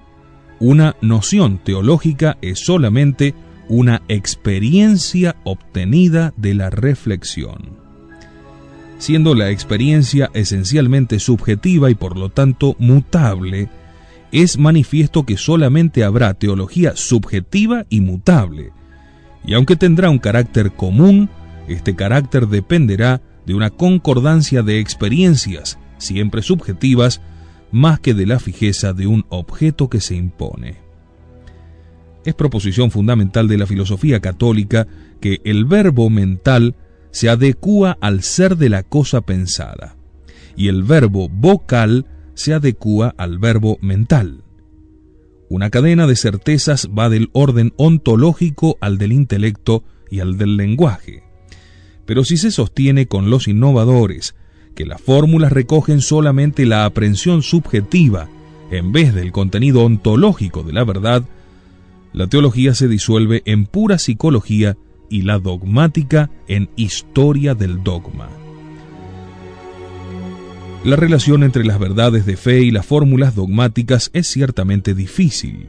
una 0.60 0.96
noción 1.00 1.58
teológica 1.58 2.36
es 2.42 2.60
solamente 2.60 3.34
una 3.68 4.02
experiencia 4.08 5.36
obtenida 5.44 6.32
de 6.36 6.54
la 6.54 6.70
reflexión. 6.70 7.78
Siendo 8.98 9.34
la 9.34 9.50
experiencia 9.50 10.30
esencialmente 10.34 11.20
subjetiva 11.20 11.90
y 11.90 11.94
por 11.94 12.16
lo 12.16 12.30
tanto 12.30 12.74
mutable, 12.78 13.68
es 14.33 14.59
manifiesto 14.59 15.24
que 15.24 15.37
solamente 15.37 16.05
habrá 16.05 16.35
teología 16.35 16.97
subjetiva 16.97 17.87
y 17.89 18.01
mutable. 18.01 18.72
Y 19.45 19.55
aunque 19.55 19.76
tendrá 19.76 20.11
un 20.11 20.18
carácter 20.18 20.72
común, 20.72 21.31
este 21.66 21.95
carácter 21.95 22.49
dependerá 22.49 23.22
de 23.47 23.55
una 23.55 23.70
concordancia 23.70 24.62
de 24.62 24.79
experiencias, 24.81 25.79
siempre 25.99 26.43
subjetivas, 26.43 27.20
más 27.70 28.01
que 28.01 28.14
de 28.14 28.26
la 28.26 28.39
fijeza 28.39 28.93
de 28.93 29.07
un 29.07 29.24
objeto 29.29 29.89
que 29.89 30.01
se 30.01 30.16
impone. 30.16 30.76
Es 32.24 32.35
proposición 32.35 32.91
fundamental 32.91 33.49
de 33.49 33.59
la 33.59 33.66
filosofía 33.66 34.20
católica 34.20 34.87
que 35.20 35.41
el 35.45 35.64
verbo 35.64 36.11
mental 36.11 36.74
se 37.11 37.31
adecúa 37.31 37.97
al 38.01 38.22
ser 38.22 38.57
de 38.57 38.68
la 38.68 38.83
cosa 38.83 39.22
pensada, 39.22 39.97
y 40.57 40.68
el 40.68 40.83
verbo 40.83 41.29
vocal 41.29 42.07
se 42.39 42.55
adecúa 42.55 43.14
al 43.18 43.39
verbo 43.39 43.78
mental. 43.80 44.45
Una 45.49 45.70
cadena 45.70 46.07
de 46.07 46.14
certezas 46.14 46.89
va 46.97 47.09
del 47.09 47.30
orden 47.32 47.72
ontológico 47.76 48.78
al 48.80 48.97
del 48.97 49.11
intelecto 49.11 49.82
y 50.09 50.20
al 50.20 50.39
del 50.39 50.57
lenguaje. 50.57 51.24
Pero 52.07 52.22
si 52.22 52.36
se 52.36 52.53
sostiene 52.53 53.07
con 53.07 53.28
los 53.28 53.49
innovadores 53.49 54.36
que 54.76 54.86
las 54.86 55.01
fórmulas 55.01 55.51
recogen 55.51 56.01
solamente 56.01 56.64
la 56.64 56.84
aprehensión 56.84 57.43
subjetiva 57.43 58.28
en 58.70 58.93
vez 58.93 59.14
del 59.14 59.32
contenido 59.32 59.82
ontológico 59.82 60.62
de 60.62 60.72
la 60.72 60.84
verdad, 60.84 61.24
la 62.12 62.28
teología 62.28 62.72
se 62.74 62.86
disuelve 62.86 63.43
en 63.47 63.66
pura 63.66 63.99
psicología 63.99 64.76
y 65.11 65.22
la 65.22 65.41
dogmática 65.41 66.30
en 66.47 66.70
historia 66.76 67.55
del 67.57 67.82
dogma. 67.82 68.28
La 70.85 70.95
relación 70.97 71.43
entre 71.43 71.64
las 71.64 71.79
verdades 71.79 72.24
de 72.24 72.37
fe 72.37 72.61
y 72.62 72.70
las 72.70 72.87
fórmulas 72.87 73.35
dogmáticas 73.35 74.11
es 74.12 74.29
ciertamente 74.29 74.95
difícil. 74.95 75.68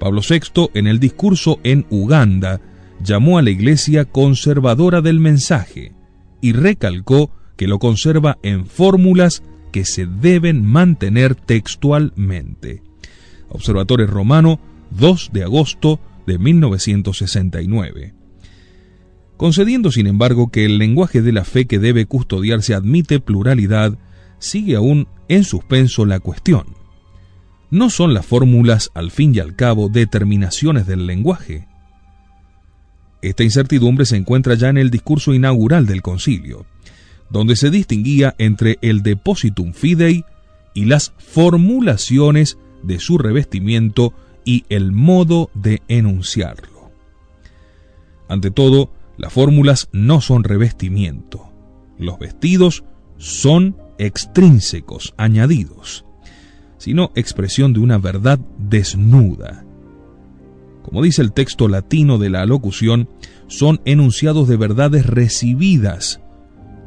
Pablo 0.00 0.20
VI, 0.28 0.68
en 0.74 0.88
el 0.88 0.98
discurso 0.98 1.60
en 1.62 1.86
Uganda, 1.90 2.60
llamó 3.02 3.38
a 3.38 3.42
la 3.42 3.50
Iglesia 3.50 4.04
conservadora 4.04 5.00
del 5.00 5.20
mensaje 5.20 5.92
y 6.40 6.52
recalcó 6.52 7.30
que 7.56 7.68
lo 7.68 7.78
conserva 7.78 8.38
en 8.42 8.66
fórmulas 8.66 9.44
que 9.70 9.84
se 9.84 10.06
deben 10.06 10.64
mantener 10.66 11.36
textualmente. 11.36 12.82
Observatorio 13.48 14.08
Romano, 14.08 14.58
2 14.90 15.30
de 15.32 15.44
agosto 15.44 16.00
de 16.26 16.38
1969. 16.38 18.14
Concediendo, 19.36 19.92
sin 19.92 20.08
embargo, 20.08 20.50
que 20.50 20.64
el 20.64 20.78
lenguaje 20.78 21.22
de 21.22 21.32
la 21.32 21.44
fe 21.44 21.66
que 21.66 21.78
debe 21.78 22.06
custodiarse 22.06 22.74
admite 22.74 23.20
pluralidad, 23.20 23.98
sigue 24.42 24.76
aún 24.76 25.08
en 25.28 25.44
suspenso 25.44 26.04
la 26.04 26.20
cuestión. 26.20 26.66
¿No 27.70 27.88
son 27.88 28.12
las 28.12 28.26
fórmulas, 28.26 28.90
al 28.94 29.10
fin 29.10 29.34
y 29.34 29.38
al 29.38 29.56
cabo, 29.56 29.88
determinaciones 29.88 30.86
del 30.86 31.06
lenguaje? 31.06 31.66
Esta 33.22 33.44
incertidumbre 33.44 34.04
se 34.04 34.16
encuentra 34.16 34.54
ya 34.54 34.68
en 34.68 34.78
el 34.78 34.90
discurso 34.90 35.32
inaugural 35.32 35.86
del 35.86 36.02
concilio 36.02 36.66
donde 37.32 37.56
se 37.56 37.70
distinguía 37.70 38.34
entre 38.38 38.78
el 38.82 39.02
depositum 39.02 39.72
fidei 39.72 40.24
y 40.74 40.84
las 40.84 41.14
formulaciones 41.18 42.58
de 42.82 43.00
su 43.00 43.18
revestimiento 43.18 44.12
y 44.44 44.64
el 44.68 44.92
modo 44.92 45.50
de 45.54 45.82
enunciarlo. 45.88 46.90
Ante 48.28 48.50
todo, 48.50 48.90
las 49.16 49.32
fórmulas 49.32 49.88
no 49.92 50.20
son 50.20 50.44
revestimiento. 50.44 51.50
Los 51.98 52.18
vestidos 52.18 52.84
son 53.16 53.76
extrínsecos, 54.06 55.14
añadidos, 55.16 56.04
sino 56.78 57.12
expresión 57.14 57.72
de 57.72 57.80
una 57.80 57.98
verdad 57.98 58.38
desnuda. 58.58 59.64
Como 60.82 61.02
dice 61.02 61.22
el 61.22 61.32
texto 61.32 61.68
latino 61.68 62.18
de 62.18 62.30
la 62.30 62.42
alocución, 62.42 63.08
son 63.46 63.80
enunciados 63.84 64.48
de 64.48 64.56
verdades 64.56 65.06
recibidas 65.06 66.20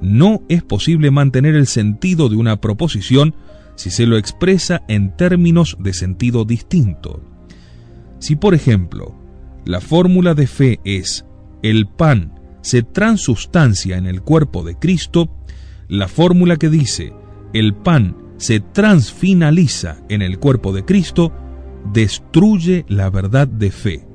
no 0.01 0.43
es 0.49 0.63
posible 0.63 1.11
mantener 1.11 1.55
el 1.55 1.67
sentido 1.67 2.29
de 2.29 2.35
una 2.35 2.59
proposición 2.61 3.35
si 3.75 3.89
se 3.89 4.05
lo 4.05 4.17
expresa 4.17 4.83
en 4.87 5.15
términos 5.15 5.77
de 5.79 5.93
sentido 5.93 6.45
distinto. 6.45 7.21
Si, 8.19 8.35
por 8.35 8.53
ejemplo, 8.53 9.15
la 9.65 9.81
fórmula 9.81 10.33
de 10.33 10.47
fe 10.47 10.79
es 10.83 11.25
el 11.61 11.87
pan 11.87 12.33
se 12.61 12.81
transustancia 12.81 13.97
en 13.97 14.07
el 14.07 14.21
cuerpo 14.21 14.63
de 14.63 14.75
Cristo, 14.75 15.29
la 15.87 16.07
fórmula 16.07 16.57
que 16.57 16.69
dice 16.69 17.13
el 17.53 17.73
pan 17.73 18.17
se 18.37 18.59
transfinaliza 18.59 19.97
en 20.09 20.21
el 20.21 20.39
cuerpo 20.39 20.73
de 20.73 20.83
Cristo 20.83 21.31
destruye 21.93 22.85
la 22.89 23.09
verdad 23.09 23.47
de 23.47 23.71
fe. 23.71 24.07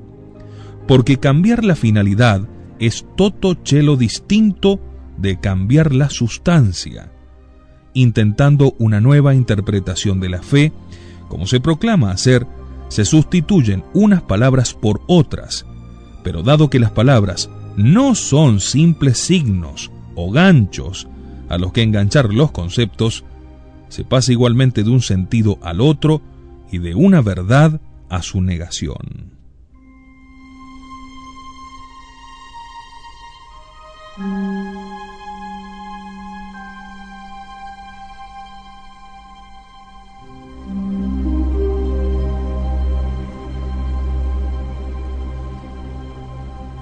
Porque 0.87 1.17
cambiar 1.17 1.63
la 1.63 1.75
finalidad 1.75 2.47
es 2.79 3.05
todo 3.15 3.55
chelo 3.55 3.95
distinto 3.95 4.79
de 5.17 5.39
cambiar 5.39 5.93
la 5.93 6.09
sustancia, 6.09 7.11
intentando 7.93 8.75
una 8.79 8.99
nueva 8.99 9.33
interpretación 9.35 10.19
de 10.19 10.29
la 10.29 10.41
fe, 10.41 10.71
como 11.27 11.47
se 11.47 11.59
proclama 11.59 12.11
hacer, 12.11 12.45
se 12.89 13.05
sustituyen 13.05 13.83
unas 13.93 14.21
palabras 14.21 14.73
por 14.73 15.01
otras, 15.07 15.65
pero 16.23 16.43
dado 16.43 16.69
que 16.69 16.79
las 16.79 16.91
palabras 16.91 17.49
no 17.77 18.15
son 18.15 18.59
simples 18.59 19.17
signos 19.17 19.91
o 20.15 20.31
ganchos 20.31 21.07
a 21.51 21.57
los 21.57 21.73
que 21.73 21.83
enganchar 21.83 22.33
los 22.33 22.51
conceptos, 22.51 23.25
se 23.89 24.05
pasa 24.05 24.31
igualmente 24.31 24.83
de 24.83 24.89
un 24.89 25.01
sentido 25.01 25.59
al 25.61 25.81
otro 25.81 26.21
y 26.71 26.77
de 26.77 26.95
una 26.95 27.21
verdad 27.21 27.81
a 28.09 28.21
su 28.21 28.41
negación. 28.41 29.31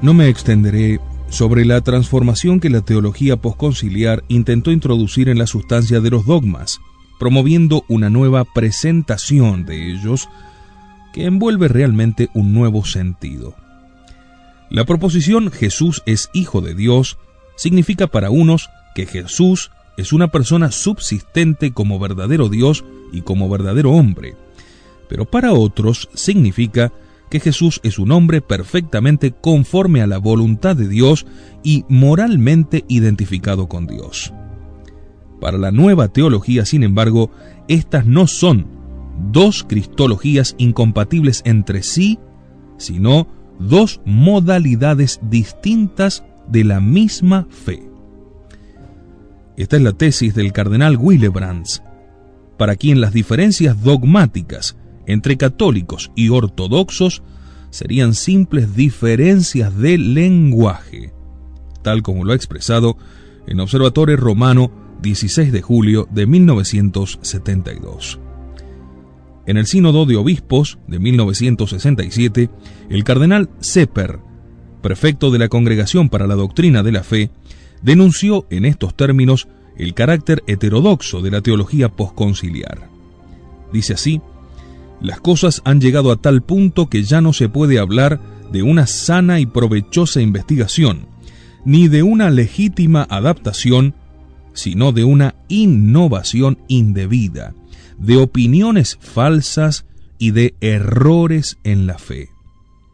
No 0.04 0.14
me 0.14 0.30
extenderé 0.30 1.00
sobre 1.30 1.66
la 1.66 1.82
transformación 1.82 2.60
que 2.60 2.70
la 2.70 2.82
teología 2.82 3.38
posconciliar 3.38 4.24
intentó 4.28 4.72
introducir 4.72 5.30
en 5.30 5.38
la 5.38 5.48
sustancia 5.48 6.00
de 6.02 6.10
los 6.10 6.26
dogmas, 6.26 6.80
promoviendo 7.20 7.84
una 7.88 8.10
nueva 8.10 8.46
presentación 8.46 9.66
de 9.66 9.92
ellos 9.92 10.28
que 11.14 11.26
envuelve 11.26 11.68
realmente 11.68 12.30
un 12.34 12.54
nuevo 12.54 12.86
sentido. 12.86 13.56
La 14.70 14.86
proposición 14.86 15.52
Jesús 15.52 16.04
es 16.06 16.30
Hijo 16.34 16.62
de 16.62 16.76
Dios 16.76 17.18
significa 17.56 18.08
para 18.08 18.30
unos 18.30 18.70
que 18.96 19.06
Jesús 19.06 19.72
es 19.98 20.14
una 20.14 20.30
persona 20.30 20.72
subsistente 20.72 21.74
como 21.74 22.00
verdadero 22.00 22.50
Dios 22.50 22.86
y 23.12 23.22
como 23.22 23.50
verdadero 23.50 23.92
hombre, 23.92 24.36
pero 25.10 25.26
para 25.26 25.54
otros 25.54 26.10
significa 26.14 26.94
que 27.30 27.40
Jesús 27.40 27.80
es 27.84 28.00
un 28.00 28.12
hombre 28.12 28.42
perfectamente 28.42 29.32
conforme 29.32 30.02
a 30.02 30.08
la 30.08 30.18
voluntad 30.18 30.76
de 30.76 30.88
Dios 30.88 31.26
y 31.64 31.86
moralmente 31.88 32.86
identificado 32.88 33.68
con 33.68 33.88
Dios. 33.88 34.34
Para 35.40 35.58
la 35.58 35.72
nueva 35.72 36.10
teología, 36.10 36.66
sin 36.66 36.84
embargo, 36.84 37.32
estas 37.68 38.06
no 38.06 38.28
son 38.28 38.68
dos 39.32 39.64
cristologías 39.64 40.56
incompatibles 40.58 41.42
entre 41.46 41.84
sí, 41.84 42.20
sino 42.78 43.28
dos 43.60 44.02
modalidades 44.06 45.20
distintas 45.24 46.24
de 46.48 46.64
la 46.64 46.80
misma 46.80 47.48
fe. 47.50 47.84
Esta 49.56 49.76
es 49.76 49.84
la 49.84 49.94
tesis 49.94 50.34
del 50.34 50.54
cardenal 50.54 50.98
Willebrands, 50.98 51.84
para 52.58 52.76
quien 52.76 53.02
las 53.02 53.14
diferencias 53.14 53.82
dogmáticas 53.84 54.78
entre 55.10 55.38
católicos 55.38 56.12
y 56.16 56.30
ortodoxos 56.30 57.24
serían 57.72 58.14
simples 58.14 58.76
diferencias 58.76 59.76
de 59.76 59.98
lenguaje, 59.98 61.12
tal 61.82 62.04
como 62.04 62.24
lo 62.24 62.32
ha 62.32 62.36
expresado 62.36 62.96
en 63.48 63.60
Observatorio 63.60 64.18
Romano 64.18 64.72
16 65.02 65.52
de 65.52 65.62
julio 65.64 66.08
de 66.12 66.28
1972. 66.28 68.20
En 69.48 69.58
el 69.58 69.66
Sínodo 69.66 70.06
de 70.06 70.16
Obispos 70.16 70.78
de 70.88 71.00
1967, 71.00 72.52
el 72.92 73.04
cardenal 73.04 73.50
Sepper, 73.62 74.20
prefecto 74.84 75.32
de 75.32 75.40
la 75.40 75.48
Congregación 75.48 76.10
para 76.10 76.28
la 76.28 76.36
Doctrina 76.36 76.84
de 76.84 76.92
la 76.92 77.02
Fe, 77.02 77.32
denunció 77.82 78.46
en 78.52 78.66
estos 78.66 78.96
términos 78.96 79.48
el 79.76 79.96
carácter 79.96 80.44
heterodoxo 80.46 81.22
de 81.22 81.32
la 81.32 81.42
teología 81.42 81.90
posconciliar. 81.90 82.90
Dice 83.74 83.94
así, 83.94 84.22
Las 85.02 85.22
cosas 85.22 85.62
han 85.64 85.80
llegado 85.80 86.12
a 86.12 86.18
tal 86.18 86.42
punto 86.42 86.90
que 86.90 87.04
ya 87.04 87.22
no 87.22 87.34
se 87.34 87.50
puede 87.50 87.80
hablar 87.80 88.20
de 88.52 88.64
una 88.64 88.88
sana 88.88 89.40
y 89.40 89.46
provechosa 89.46 90.22
investigación, 90.22 91.08
ni 91.66 91.88
de 91.88 92.04
una 92.04 92.30
legítima 92.30 93.08
adaptación, 93.10 93.96
sino 94.54 94.92
de 94.92 95.04
una 95.04 95.36
innovación 95.48 96.58
indebida, 96.68 97.54
de 97.98 98.18
opiniones 98.18 98.98
falsas 99.00 99.86
y 100.18 100.32
de 100.32 100.56
errores 100.60 101.58
en 101.64 101.88
la 101.88 101.98
fe. 101.98 102.30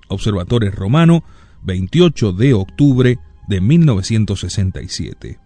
Observatorio 0.07 0.71
Romano, 0.71 1.23
28 1.63 2.33
de 2.33 2.53
octubre 2.53 3.17
de 3.47 3.61
1967. 3.61 5.39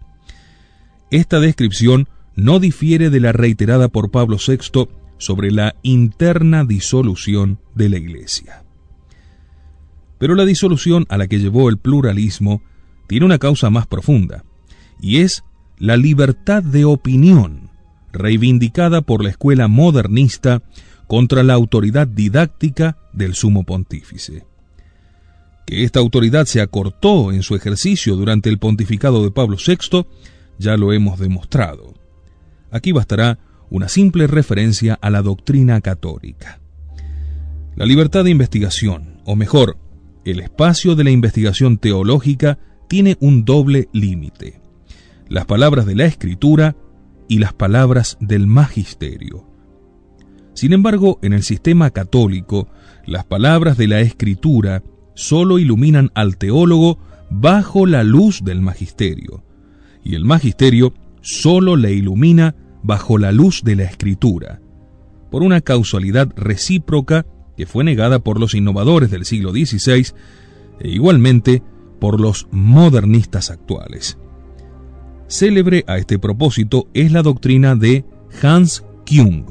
Esta 1.10 1.40
descripción 1.40 2.08
no 2.36 2.60
difiere 2.60 3.10
de 3.10 3.20
la 3.20 3.32
reiterada 3.32 3.88
por 3.88 4.10
Pablo 4.10 4.36
VI 4.36 4.88
sobre 5.20 5.52
la 5.52 5.76
interna 5.82 6.64
disolución 6.64 7.60
de 7.74 7.90
la 7.90 7.98
Iglesia. 7.98 8.64
Pero 10.18 10.34
la 10.34 10.44
disolución 10.44 11.06
a 11.08 11.18
la 11.18 11.28
que 11.28 11.38
llevó 11.38 11.68
el 11.68 11.78
pluralismo 11.78 12.62
tiene 13.06 13.26
una 13.26 13.38
causa 13.38 13.70
más 13.70 13.86
profunda, 13.86 14.44
y 15.00 15.18
es 15.18 15.44
la 15.78 15.96
libertad 15.96 16.62
de 16.62 16.84
opinión, 16.84 17.70
reivindicada 18.12 19.02
por 19.02 19.22
la 19.22 19.30
escuela 19.30 19.68
modernista 19.68 20.62
contra 21.06 21.42
la 21.42 21.54
autoridad 21.54 22.06
didáctica 22.06 22.96
del 23.12 23.34
sumo 23.34 23.64
pontífice. 23.64 24.46
Que 25.66 25.84
esta 25.84 26.00
autoridad 26.00 26.46
se 26.46 26.60
acortó 26.60 27.32
en 27.32 27.42
su 27.42 27.54
ejercicio 27.54 28.16
durante 28.16 28.48
el 28.48 28.58
pontificado 28.58 29.22
de 29.22 29.30
Pablo 29.30 29.56
VI, 29.56 30.06
ya 30.58 30.76
lo 30.76 30.92
hemos 30.92 31.18
demostrado. 31.18 31.94
Aquí 32.70 32.92
bastará 32.92 33.38
una 33.70 33.88
simple 33.88 34.26
referencia 34.26 34.98
a 35.00 35.10
la 35.10 35.22
doctrina 35.22 35.80
católica. 35.80 36.60
La 37.76 37.86
libertad 37.86 38.24
de 38.24 38.30
investigación, 38.30 39.20
o 39.24 39.36
mejor, 39.36 39.78
el 40.24 40.40
espacio 40.40 40.96
de 40.96 41.04
la 41.04 41.10
investigación 41.10 41.78
teológica, 41.78 42.58
tiene 42.88 43.16
un 43.20 43.44
doble 43.44 43.88
límite. 43.92 44.60
Las 45.28 45.46
palabras 45.46 45.86
de 45.86 45.94
la 45.94 46.04
escritura 46.04 46.76
y 47.28 47.38
las 47.38 47.52
palabras 47.52 48.18
del 48.20 48.46
magisterio. 48.48 49.46
Sin 50.52 50.72
embargo, 50.72 51.20
en 51.22 51.32
el 51.32 51.44
sistema 51.44 51.90
católico, 51.90 52.68
las 53.06 53.24
palabras 53.24 53.78
de 53.78 53.86
la 53.86 54.00
escritura 54.00 54.82
solo 55.14 55.58
iluminan 55.58 56.10
al 56.14 56.36
teólogo 56.36 56.98
bajo 57.30 57.86
la 57.86 58.02
luz 58.02 58.42
del 58.44 58.60
magisterio, 58.60 59.44
y 60.02 60.16
el 60.16 60.24
magisterio 60.24 60.92
solo 61.20 61.76
le 61.76 61.92
ilumina 61.92 62.56
bajo 62.82 63.18
la 63.18 63.32
luz 63.32 63.62
de 63.64 63.76
la 63.76 63.84
escritura, 63.84 64.60
por 65.30 65.42
una 65.42 65.60
causalidad 65.60 66.28
recíproca 66.36 67.26
que 67.56 67.66
fue 67.66 67.84
negada 67.84 68.20
por 68.20 68.40
los 68.40 68.54
innovadores 68.54 69.10
del 69.10 69.24
siglo 69.24 69.52
XVI 69.52 70.12
e 70.80 70.88
igualmente 70.88 71.62
por 72.00 72.20
los 72.20 72.48
modernistas 72.50 73.50
actuales. 73.50 74.18
Célebre 75.28 75.84
a 75.86 75.98
este 75.98 76.18
propósito 76.18 76.88
es 76.94 77.12
la 77.12 77.22
doctrina 77.22 77.76
de 77.76 78.04
Hans 78.42 78.84
Küng, 79.04 79.44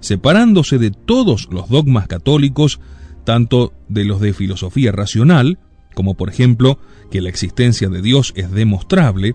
separándose 0.00 0.78
de 0.78 0.90
todos 0.90 1.48
los 1.50 1.68
dogmas 1.68 2.06
católicos, 2.06 2.80
tanto 3.24 3.72
de 3.88 4.04
los 4.04 4.20
de 4.20 4.34
filosofía 4.34 4.92
racional, 4.92 5.58
como 5.94 6.14
por 6.14 6.28
ejemplo 6.28 6.78
que 7.10 7.22
la 7.22 7.28
existencia 7.30 7.88
de 7.88 8.02
Dios 8.02 8.32
es 8.36 8.50
demostrable, 8.50 9.34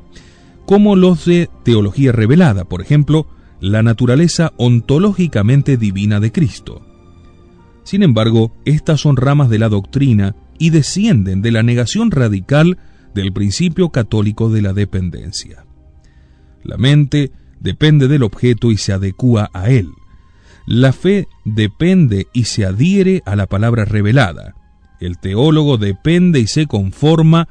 como 0.72 0.96
los 0.96 1.26
de 1.26 1.50
teología 1.66 2.14
revelada, 2.14 2.64
por 2.64 2.82
ejemplo, 2.82 3.28
la 3.60 3.84
naturaleza 3.84 4.54
ontológicamente 4.56 5.76
divina 5.76 6.22
de 6.22 6.32
Cristo. 6.32 6.82
Sin 7.84 8.04
embargo, 8.04 8.56
estas 8.64 9.02
son 9.02 9.18
ramas 9.18 9.50
de 9.50 9.60
la 9.60 9.68
doctrina 9.68 10.34
y 10.58 10.70
descienden 10.70 11.42
de 11.42 11.52
la 11.52 11.62
negación 11.62 12.10
radical 12.10 12.78
del 13.14 13.34
principio 13.34 13.90
católico 13.90 14.50
de 14.50 14.62
la 14.62 14.72
dependencia. 14.72 15.66
La 16.64 16.78
mente 16.78 17.34
depende 17.60 18.08
del 18.08 18.24
objeto 18.24 18.72
y 18.72 18.78
se 18.78 18.94
adecúa 18.94 19.50
a 19.52 19.70
él. 19.70 19.90
La 20.66 20.94
fe 20.94 21.28
depende 21.44 22.28
y 22.32 22.46
se 22.46 22.64
adhiere 22.66 23.24
a 23.26 23.36
la 23.36 23.46
palabra 23.46 23.84
revelada. 23.84 24.56
El 25.02 25.18
teólogo 25.18 25.78
depende 25.78 26.40
y 26.40 26.48
se 26.48 26.66
conforma 26.66 27.50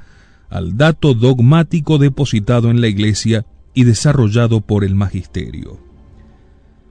al 0.51 0.77
dato 0.77 1.15
dogmático 1.15 1.99
depositado 1.99 2.71
en 2.71 2.81
la 2.81 2.89
Iglesia 2.89 3.47
y 3.73 3.85
desarrollado 3.85 4.61
por 4.61 4.85
el 4.85 4.95
magisterio. 4.95 5.79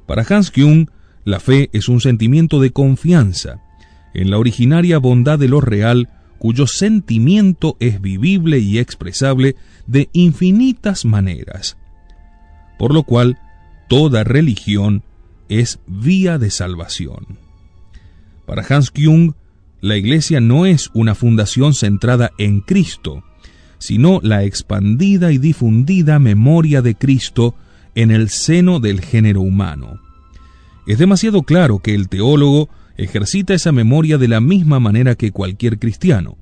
Para 0.08 0.24
Hans 0.24 0.50
Küng, 0.50 0.88
la 1.26 1.40
fe 1.40 1.70
es 1.74 1.90
un 1.90 2.02
sentimiento 2.02 2.60
de 2.60 2.72
confianza 2.72 3.62
en 4.14 4.32
la 4.32 4.40
originaria 4.40 4.98
bondad 4.98 5.38
de 5.38 5.48
lo 5.48 5.62
real, 5.62 6.10
cuyo 6.40 6.66
sentimiento 6.66 7.76
es 7.80 8.02
vivible 8.02 8.60
y 8.60 8.80
expresable 8.80 9.56
de 9.86 10.10
infinitas 10.14 11.06
maneras, 11.06 11.78
por 12.80 12.94
lo 12.94 13.04
cual 13.04 13.38
toda 13.88 14.24
religión 14.24 15.04
es 15.50 15.80
vía 15.86 16.38
de 16.38 16.50
salvación. 16.50 17.38
Para 18.46 18.66
Hans 18.68 18.90
Küng, 18.90 19.34
la 19.82 19.98
Iglesia 19.98 20.40
no 20.40 20.66
es 20.66 20.90
una 20.94 21.14
fundación 21.14 21.74
centrada 21.74 22.32
en 22.38 22.62
Cristo, 22.62 23.24
sino 23.80 24.20
la 24.22 24.44
expandida 24.44 25.32
y 25.32 25.38
difundida 25.38 26.20
memoria 26.20 26.82
de 26.82 26.96
Cristo 26.96 27.56
en 27.96 28.12
el 28.12 28.30
seno 28.30 28.80
del 28.80 29.02
género 29.02 29.42
humano. 29.42 30.00
Es 30.86 30.98
demasiado 30.98 31.44
claro 31.44 31.80
que 31.80 31.96
el 31.96 32.10
teólogo 32.10 32.70
ejercita 32.98 33.54
esa 33.54 33.72
memoria 33.72 34.18
de 34.18 34.28
la 34.28 34.42
misma 34.42 34.80
manera 34.80 35.16
que 35.16 35.32
cualquier 35.32 35.80
cristiano, 35.80 36.38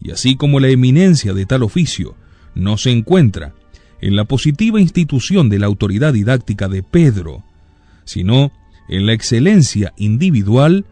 y 0.00 0.10
así 0.10 0.36
como 0.36 0.60
la 0.60 0.68
eminencia 0.68 1.32
de 1.32 1.46
tal 1.46 1.62
oficio 1.62 2.16
no 2.54 2.76
se 2.76 2.90
encuentra 2.90 3.54
en 4.00 4.16
la 4.16 4.24
positiva 4.24 4.80
institución 4.80 5.48
de 5.48 5.58
la 5.58 5.66
autoridad 5.66 6.12
didáctica 6.12 6.68
de 6.68 6.82
Pedro, 6.82 7.44
sino 8.04 8.52
en 8.88 9.06
la 9.06 9.12
excelencia 9.12 9.94
individual, 9.96 10.84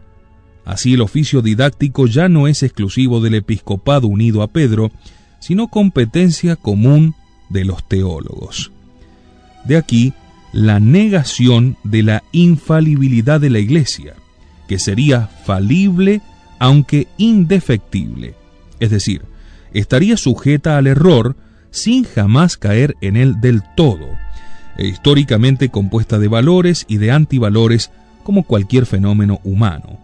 así 0.65 0.93
el 0.93 1.01
oficio 1.01 1.41
didáctico 1.41 2.07
ya 2.07 2.27
no 2.27 2.47
es 2.47 2.63
exclusivo 2.63 3.21
del 3.21 3.35
episcopado 3.35 4.07
unido 4.07 4.41
a 4.41 4.47
Pedro, 4.47 4.91
sino 5.43 5.67
competencia 5.67 6.55
común 6.55 7.15
de 7.49 7.65
los 7.65 7.85
teólogos. 7.85 8.71
De 9.65 9.75
aquí 9.75 10.13
la 10.53 10.79
negación 10.79 11.75
de 11.83 12.01
la 12.01 12.23
infalibilidad 12.31 13.41
de 13.41 13.49
la 13.49 13.59
Iglesia, 13.59 14.13
que 14.69 14.79
sería 14.79 15.27
falible 15.27 16.21
aunque 16.59 17.09
indefectible, 17.17 18.35
es 18.79 18.89
decir, 18.89 19.23
estaría 19.73 20.15
sujeta 20.15 20.77
al 20.77 20.87
error 20.87 21.35
sin 21.71 22.05
jamás 22.05 22.55
caer 22.55 22.95
en 23.01 23.17
él 23.17 23.41
del 23.41 23.63
todo, 23.75 24.07
e 24.77 24.87
históricamente 24.87 25.67
compuesta 25.67 26.19
de 26.19 26.29
valores 26.29 26.85
y 26.87 26.99
de 26.99 27.11
antivalores 27.11 27.91
como 28.23 28.43
cualquier 28.43 28.85
fenómeno 28.85 29.41
humano. 29.43 29.99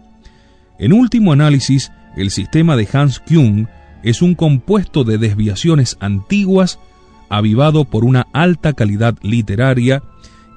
En 0.78 0.92
último 0.92 1.32
análisis, 1.32 1.92
el 2.14 2.30
sistema 2.30 2.76
de 2.76 2.86
Hans 2.92 3.20
Küng 3.20 3.68
es 4.02 4.22
un 4.22 4.34
compuesto 4.34 5.04
de 5.04 5.18
desviaciones 5.18 5.96
antiguas 6.00 6.78
avivado 7.28 7.84
por 7.84 8.04
una 8.04 8.26
alta 8.32 8.72
calidad 8.72 9.16
literaria 9.22 10.02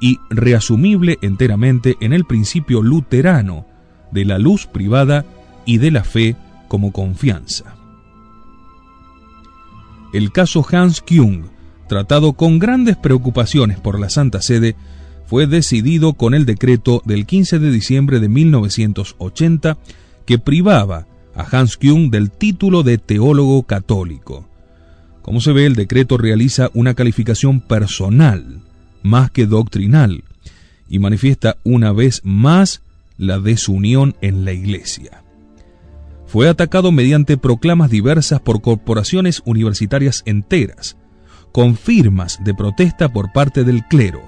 y 0.01 0.19
reasumible 0.29 1.17
enteramente 1.21 1.95
en 2.01 2.13
el 2.13 2.25
principio 2.25 2.81
luterano 2.81 3.65
de 4.11 4.25
la 4.25 4.37
luz 4.39 4.65
privada 4.65 5.25
y 5.65 5.77
de 5.77 5.91
la 5.91 6.03
fe 6.03 6.35
como 6.67 6.91
confianza. 6.91 7.75
El 10.13 10.31
caso 10.31 10.65
Hans 10.69 11.01
Küng, 11.01 11.45
tratado 11.87 12.33
con 12.33 12.59
grandes 12.59 12.97
preocupaciones 12.97 13.79
por 13.79 13.99
la 13.99 14.09
Santa 14.09 14.41
Sede, 14.41 14.75
fue 15.25 15.47
decidido 15.47 16.13
con 16.13 16.33
el 16.33 16.45
decreto 16.45 17.01
del 17.05 17.25
15 17.25 17.59
de 17.59 17.71
diciembre 17.71 18.19
de 18.19 18.29
1980 18.29 19.77
que 20.25 20.37
privaba 20.37 21.07
a 21.35 21.43
Hans 21.43 21.77
Küng 21.77 22.09
del 22.09 22.31
título 22.31 22.83
de 22.83 22.97
teólogo 22.97 23.63
católico. 23.63 24.47
Como 25.21 25.41
se 25.41 25.53
ve, 25.53 25.65
el 25.65 25.75
decreto 25.75 26.17
realiza 26.17 26.69
una 26.73 26.93
calificación 26.93 27.61
personal, 27.61 28.61
más 29.01 29.31
que 29.31 29.45
doctrinal, 29.45 30.23
y 30.89 30.99
manifiesta 30.99 31.57
una 31.63 31.91
vez 31.91 32.21
más 32.23 32.81
la 33.17 33.39
desunión 33.39 34.15
en 34.21 34.45
la 34.45 34.51
Iglesia. 34.51 35.23
Fue 36.25 36.49
atacado 36.49 36.91
mediante 36.91 37.37
proclamas 37.37 37.89
diversas 37.89 38.41
por 38.41 38.61
corporaciones 38.61 39.41
universitarias 39.45 40.23
enteras, 40.25 40.97
con 41.51 41.77
firmas 41.77 42.39
de 42.43 42.53
protesta 42.53 43.13
por 43.13 43.31
parte 43.31 43.63
del 43.63 43.83
clero. 43.87 44.21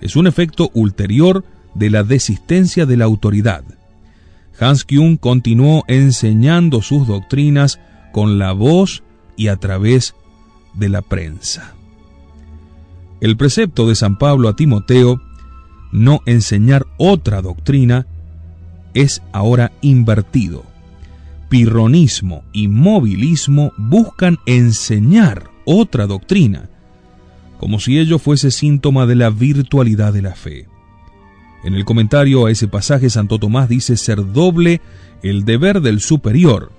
Es 0.00 0.16
un 0.16 0.26
efecto 0.26 0.70
ulterior 0.74 1.44
de 1.74 1.90
la 1.90 2.02
desistencia 2.02 2.84
de 2.84 2.96
la 2.96 3.04
autoridad, 3.04 3.64
Hans 4.60 4.84
Küng 4.84 5.18
continuó 5.18 5.84
enseñando 5.86 6.82
sus 6.82 7.06
doctrinas 7.06 7.78
con 8.12 8.38
la 8.38 8.52
voz 8.52 9.02
y 9.36 9.48
a 9.48 9.56
través 9.56 10.14
de 10.74 10.88
la 10.88 11.02
prensa. 11.02 11.74
El 13.20 13.36
precepto 13.36 13.88
de 13.88 13.94
San 13.94 14.18
Pablo 14.18 14.48
a 14.48 14.56
Timoteo, 14.56 15.20
no 15.92 16.20
enseñar 16.26 16.86
otra 16.98 17.42
doctrina, 17.42 18.06
es 18.94 19.22
ahora 19.32 19.72
invertido. 19.80 20.64
Pirronismo 21.48 22.42
y 22.52 22.68
movilismo 22.68 23.72
buscan 23.76 24.38
enseñar 24.46 25.50
otra 25.64 26.06
doctrina, 26.06 26.68
como 27.58 27.80
si 27.80 27.98
ello 27.98 28.18
fuese 28.18 28.50
síntoma 28.50 29.06
de 29.06 29.16
la 29.16 29.30
virtualidad 29.30 30.12
de 30.12 30.22
la 30.22 30.34
fe. 30.34 30.68
En 31.64 31.74
el 31.74 31.84
comentario 31.84 32.46
a 32.46 32.50
ese 32.50 32.68
pasaje, 32.68 33.10
Santo 33.10 33.38
Tomás 33.38 33.68
dice 33.68 33.96
ser 33.96 34.32
doble 34.32 34.80
el 35.22 35.44
deber 35.44 35.80
del 35.80 36.00
superior. 36.00 36.70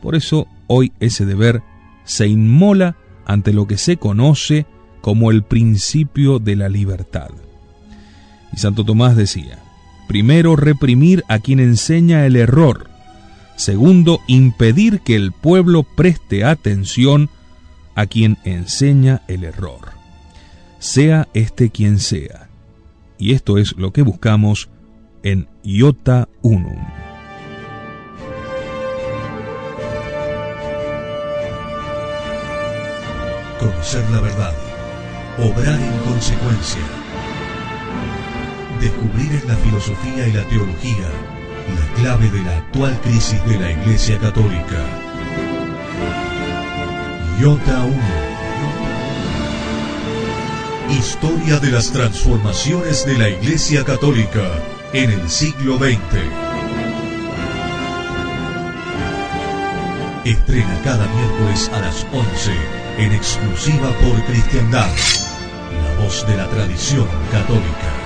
Por 0.00 0.14
eso 0.14 0.48
hoy 0.66 0.92
ese 1.00 1.26
deber 1.26 1.62
se 2.04 2.26
inmola 2.26 2.96
ante 3.26 3.52
lo 3.52 3.66
que 3.66 3.76
se 3.76 3.96
conoce 3.98 4.66
como 5.00 5.30
el 5.30 5.42
principio 5.42 6.38
de 6.38 6.56
la 6.56 6.68
libertad. 6.68 7.28
Y 8.52 8.58
Santo 8.58 8.84
Tomás 8.84 9.16
decía, 9.16 9.58
primero 10.08 10.56
reprimir 10.56 11.24
a 11.28 11.38
quien 11.38 11.60
enseña 11.60 12.26
el 12.26 12.36
error, 12.36 12.88
segundo 13.56 14.20
impedir 14.26 15.00
que 15.00 15.14
el 15.14 15.32
pueblo 15.32 15.82
preste 15.82 16.44
atención 16.44 17.30
a 17.94 18.06
quien 18.06 18.38
enseña 18.44 19.22
el 19.28 19.44
error, 19.44 19.90
sea 20.78 21.28
este 21.34 21.70
quien 21.70 21.98
sea. 21.98 22.41
Y 23.22 23.34
esto 23.34 23.56
es 23.56 23.76
lo 23.76 23.92
que 23.92 24.02
buscamos 24.02 24.68
en 25.22 25.48
Iota 25.62 26.28
Unum. 26.42 26.84
Conocer 33.60 34.10
la 34.10 34.20
verdad, 34.22 34.52
obrar 35.38 35.80
en 35.80 35.98
consecuencia, 35.98 36.82
descubrir 38.80 39.40
en 39.40 39.46
la 39.46 39.54
filosofía 39.54 40.26
y 40.26 40.32
la 40.32 40.42
teología 40.48 41.08
la 41.78 42.02
clave 42.02 42.28
de 42.28 42.42
la 42.42 42.56
actual 42.58 43.00
crisis 43.02 43.40
de 43.46 43.56
la 43.56 43.70
Iglesia 43.70 44.18
Católica. 44.18 44.84
Iota 47.40 47.84
1 47.84 48.31
Historia 50.90 51.58
de 51.58 51.70
las 51.70 51.90
transformaciones 51.90 53.06
de 53.06 53.16
la 53.16 53.28
Iglesia 53.28 53.84
Católica 53.84 54.62
en 54.92 55.10
el 55.10 55.30
siglo 55.30 55.78
XX. 55.78 55.98
Estrena 60.24 60.80
cada 60.84 61.06
miércoles 61.08 61.70
a 61.72 61.80
las 61.80 62.06
11 62.12 62.52
en 62.98 63.12
exclusiva 63.12 63.88
por 64.00 64.24
Cristiandad, 64.26 64.90
la 65.82 66.04
voz 66.04 66.26
de 66.26 66.36
la 66.36 66.48
tradición 66.48 67.08
católica. 67.30 68.01